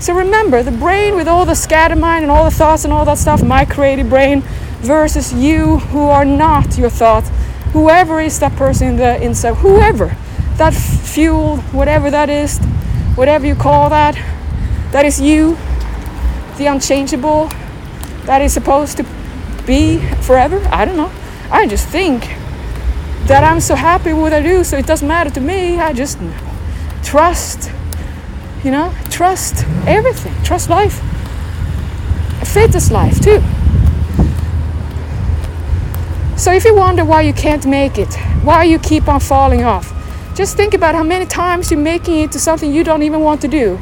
So 0.00 0.12
remember, 0.12 0.64
the 0.64 0.72
brain 0.72 1.14
with 1.14 1.28
all 1.28 1.44
the 1.44 1.54
scatter 1.54 1.94
mind 1.94 2.24
and 2.24 2.32
all 2.32 2.42
the 2.42 2.50
thoughts 2.50 2.82
and 2.82 2.92
all 2.92 3.04
that 3.04 3.18
stuff, 3.18 3.40
my 3.40 3.64
creative 3.64 4.08
brain, 4.08 4.40
versus 4.80 5.32
you 5.32 5.78
who 5.78 6.08
are 6.08 6.24
not 6.24 6.76
your 6.76 6.90
thoughts 6.90 7.30
whoever 7.72 8.20
is 8.20 8.40
that 8.40 8.54
person 8.56 8.88
in 8.88 8.96
the 8.96 9.22
inside, 9.22 9.54
whoever 9.54 10.16
that 10.56 10.74
fuel, 10.74 11.58
whatever 11.72 12.10
that 12.10 12.28
is, 12.28 12.58
whatever 13.14 13.46
you 13.46 13.54
call 13.54 13.90
that, 13.90 14.14
that 14.90 15.04
is 15.04 15.20
you, 15.20 15.56
the 16.56 16.66
unchangeable, 16.66 17.48
that 18.26 18.42
is 18.42 18.52
supposed 18.52 18.96
to 18.96 19.06
be 19.66 19.98
forever. 20.22 20.60
I 20.72 20.84
don't 20.84 20.96
know. 20.96 21.12
I 21.50 21.68
just 21.68 21.88
think 21.88 22.24
that 23.26 23.42
I'm 23.42 23.60
so 23.60 23.74
happy 23.74 24.12
with 24.12 24.22
what 24.22 24.32
I 24.32 24.42
do, 24.42 24.64
so 24.64 24.76
it 24.76 24.86
doesn't 24.86 25.08
matter 25.08 25.30
to 25.30 25.40
me. 25.40 25.78
I 25.80 25.92
just 25.92 26.18
trust, 27.02 27.70
you 28.62 28.70
know, 28.70 28.92
trust 29.10 29.64
everything, 29.86 30.34
trust 30.42 30.68
life. 30.68 31.00
Faith 32.44 32.74
is 32.74 32.90
life 32.90 33.20
too. 33.20 33.40
So 36.36 36.52
if 36.52 36.64
you 36.64 36.74
wonder 36.74 37.04
why 37.04 37.22
you 37.22 37.32
can't 37.32 37.64
make 37.64 37.96
it, 37.96 38.12
why 38.42 38.64
you 38.64 38.78
keep 38.78 39.08
on 39.08 39.20
falling 39.20 39.64
off, 39.64 39.92
just 40.34 40.56
think 40.56 40.74
about 40.74 40.94
how 40.94 41.02
many 41.02 41.24
times 41.24 41.70
you're 41.70 41.80
making 41.80 42.20
it 42.20 42.32
to 42.32 42.38
something 42.38 42.72
you 42.72 42.84
don't 42.84 43.02
even 43.02 43.20
want 43.20 43.40
to 43.42 43.48
do. 43.48 43.78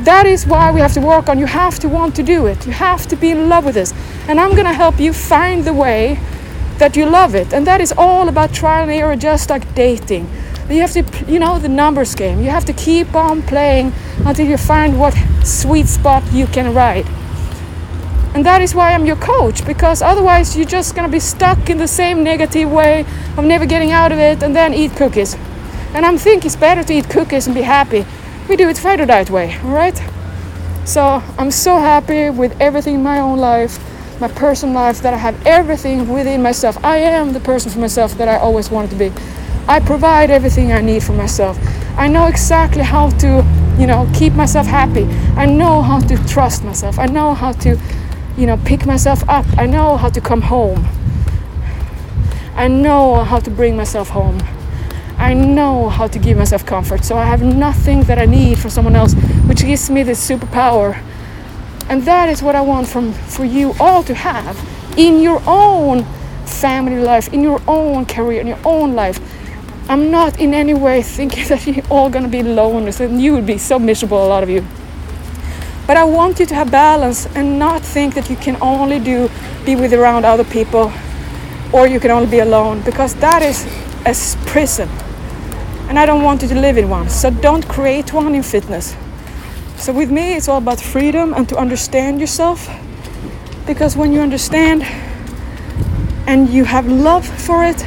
That 0.00 0.26
is 0.26 0.46
why 0.46 0.70
we 0.72 0.80
have 0.80 0.92
to 0.92 1.00
work 1.00 1.28
on. 1.28 1.38
You 1.38 1.46
have 1.46 1.78
to 1.78 1.88
want 1.88 2.14
to 2.16 2.22
do 2.22 2.46
it. 2.46 2.66
You 2.66 2.72
have 2.72 3.06
to 3.06 3.16
be 3.16 3.30
in 3.30 3.48
love 3.48 3.64
with 3.64 3.76
this. 3.76 3.94
And 4.28 4.38
I'm 4.38 4.50
going 4.50 4.66
to 4.66 4.74
help 4.74 5.00
you 5.00 5.12
find 5.12 5.64
the 5.64 5.72
way 5.72 6.18
that 6.78 6.96
you 6.96 7.06
love 7.06 7.34
it. 7.34 7.52
And 7.52 7.66
that 7.66 7.80
is 7.80 7.92
all 7.96 8.28
about 8.28 8.52
trial 8.52 8.82
and 8.82 8.92
error, 8.92 9.16
just 9.16 9.50
like 9.50 9.74
dating. 9.74 10.28
You 10.68 10.80
have 10.80 10.92
to, 10.92 11.04
you 11.30 11.38
know, 11.38 11.58
the 11.58 11.68
numbers 11.68 12.14
game. 12.14 12.40
You 12.40 12.50
have 12.50 12.64
to 12.64 12.72
keep 12.72 13.14
on 13.14 13.42
playing 13.42 13.92
until 14.24 14.46
you 14.46 14.56
find 14.56 14.98
what 14.98 15.14
sweet 15.44 15.86
spot 15.86 16.22
you 16.32 16.46
can 16.46 16.74
ride. 16.74 17.06
And 18.34 18.44
that 18.44 18.60
is 18.60 18.74
why 18.74 18.92
I'm 18.92 19.06
your 19.06 19.16
coach, 19.16 19.64
because 19.64 20.02
otherwise 20.02 20.56
you're 20.56 20.66
just 20.66 20.94
gonna 20.94 21.08
be 21.08 21.20
stuck 21.20 21.70
in 21.70 21.78
the 21.78 21.88
same 21.88 22.22
negative 22.22 22.70
way 22.70 23.06
of 23.38 23.44
never 23.44 23.64
getting 23.64 23.92
out 23.92 24.12
of 24.12 24.18
it 24.18 24.42
and 24.42 24.54
then 24.54 24.74
eat 24.74 24.94
cookies. 24.96 25.36
And 25.94 26.04
I'm 26.04 26.18
thinking 26.18 26.48
it's 26.48 26.56
better 26.56 26.82
to 26.82 26.92
eat 26.92 27.08
cookies 27.08 27.46
and 27.46 27.54
be 27.54 27.62
happy. 27.62 28.04
We 28.48 28.56
do 28.56 28.68
it 28.68 28.76
Fighter 28.76 29.06
Diet 29.06 29.30
way, 29.30 29.56
alright? 29.64 30.02
So 30.84 31.22
I'm 31.38 31.50
so 31.50 31.78
happy 31.78 32.28
with 32.28 32.60
everything 32.60 32.96
in 32.96 33.02
my 33.02 33.20
own 33.20 33.38
life, 33.38 33.78
my 34.20 34.28
personal 34.28 34.74
life, 34.74 35.02
that 35.02 35.14
I 35.14 35.16
have 35.16 35.46
everything 35.46 36.08
within 36.08 36.42
myself. 36.42 36.82
I 36.84 36.98
am 36.98 37.32
the 37.32 37.40
person 37.40 37.70
for 37.70 37.78
myself 37.78 38.16
that 38.18 38.28
I 38.28 38.36
always 38.36 38.70
wanted 38.70 38.90
to 38.90 38.96
be. 38.96 39.12
I 39.68 39.80
provide 39.80 40.30
everything 40.30 40.72
I 40.72 40.80
need 40.80 41.02
for 41.02 41.12
myself. 41.12 41.58
I 41.96 42.08
know 42.08 42.26
exactly 42.26 42.82
how 42.82 43.10
to, 43.10 43.44
you 43.78 43.86
know, 43.86 44.08
keep 44.14 44.34
myself 44.34 44.66
happy. 44.66 45.04
I 45.36 45.46
know 45.46 45.82
how 45.82 46.00
to 46.00 46.16
trust 46.28 46.62
myself. 46.64 46.98
I 46.98 47.06
know 47.06 47.34
how 47.34 47.52
to, 47.52 47.78
you 48.36 48.46
know, 48.46 48.56
pick 48.58 48.86
myself 48.86 49.28
up. 49.28 49.46
I 49.58 49.66
know 49.66 49.96
how 49.96 50.08
to 50.10 50.20
come 50.20 50.42
home. 50.42 50.86
I 52.54 52.68
know 52.68 53.24
how 53.24 53.38
to 53.38 53.50
bring 53.50 53.76
myself 53.76 54.10
home. 54.10 54.40
I 55.18 55.34
know 55.34 55.88
how 55.88 56.06
to 56.06 56.18
give 56.18 56.36
myself 56.36 56.64
comfort. 56.64 57.04
So 57.04 57.16
I 57.16 57.24
have 57.24 57.42
nothing 57.42 58.02
that 58.02 58.18
I 58.18 58.26
need 58.26 58.58
from 58.58 58.70
someone 58.70 58.94
else, 58.94 59.14
which 59.48 59.60
gives 59.60 59.90
me 59.90 60.02
this 60.02 60.26
superpower. 60.26 61.02
And 61.88 62.02
that 62.02 62.28
is 62.28 62.42
what 62.42 62.54
I 62.54 62.60
want 62.60 62.88
from 62.88 63.12
for 63.12 63.44
you 63.44 63.74
all 63.78 64.02
to 64.04 64.14
have 64.14 64.56
in 64.96 65.20
your 65.20 65.42
own 65.46 66.04
family 66.44 67.00
life, 67.00 67.32
in 67.32 67.42
your 67.42 67.60
own 67.68 68.06
career, 68.06 68.40
in 68.40 68.46
your 68.46 68.58
own 68.64 68.94
life. 68.94 69.20
I'm 69.88 70.10
not 70.10 70.40
in 70.40 70.52
any 70.52 70.74
way 70.74 71.02
thinking 71.16 71.46
that 71.48 71.66
you're 71.66 71.86
all 71.90 72.10
gonna 72.10 72.28
be 72.28 72.42
loners 72.42 73.00
and 73.00 73.20
you 73.20 73.32
would 73.34 73.46
be 73.46 73.58
so 73.58 73.78
miserable, 73.78 74.24
a 74.24 74.28
lot 74.28 74.42
of 74.42 74.50
you. 74.50 74.64
But 75.86 75.96
I 75.96 76.02
want 76.02 76.40
you 76.40 76.46
to 76.46 76.54
have 76.54 76.70
balance 76.72 77.26
and 77.36 77.58
not 77.58 77.82
think 77.82 78.14
that 78.14 78.28
you 78.28 78.36
can 78.36 78.60
only 78.60 78.98
do 78.98 79.30
be 79.64 79.76
with 79.76 79.92
around 79.92 80.24
other 80.24 80.44
people 80.44 80.92
or 81.72 81.86
you 81.86 82.00
can 82.00 82.10
only 82.10 82.28
be 82.28 82.40
alone 82.40 82.80
because 82.80 83.14
that 83.16 83.42
is 83.42 83.64
a 84.04 84.14
prison. 84.46 84.88
And 85.88 85.98
I 85.98 86.06
don't 86.06 86.24
want 86.24 86.42
you 86.42 86.48
to 86.48 86.60
live 86.60 86.78
in 86.78 86.88
one. 86.88 87.08
So 87.08 87.30
don't 87.30 87.66
create 87.68 88.12
one 88.12 88.34
in 88.34 88.42
fitness. 88.42 88.96
So 89.78 89.92
with 89.92 90.10
me 90.10 90.34
it's 90.34 90.48
all 90.48 90.58
about 90.58 90.80
freedom 90.80 91.34
and 91.34 91.48
to 91.48 91.56
understand 91.56 92.20
yourself. 92.20 92.68
Because 93.66 93.96
when 93.96 94.12
you 94.12 94.20
understand 94.20 94.82
and 96.26 96.48
you 96.48 96.64
have 96.64 96.86
love 96.88 97.26
for 97.26 97.64
it, 97.64 97.84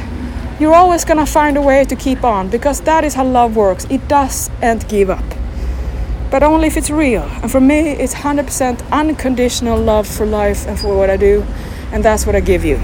you're 0.58 0.74
always 0.74 1.04
gonna 1.04 1.26
find 1.26 1.56
a 1.56 1.62
way 1.62 1.84
to 1.84 1.96
keep 1.96 2.22
on 2.22 2.48
because 2.48 2.80
that 2.82 3.04
is 3.04 3.14
how 3.14 3.24
love 3.24 3.56
works. 3.56 3.86
It 3.90 4.06
doesn't 4.08 4.88
give 4.88 5.10
up. 5.10 5.24
But 6.30 6.42
only 6.42 6.68
if 6.68 6.76
it's 6.76 6.90
real. 6.90 7.22
And 7.42 7.50
for 7.50 7.60
me, 7.60 7.90
it's 7.90 8.14
100% 8.14 8.88
unconditional 8.92 9.78
love 9.78 10.06
for 10.06 10.24
life 10.24 10.66
and 10.66 10.78
for 10.78 10.96
what 10.96 11.10
I 11.10 11.16
do. 11.16 11.44
And 11.92 12.04
that's 12.04 12.24
what 12.24 12.36
I 12.36 12.40
give 12.40 12.64
you. 12.64 12.78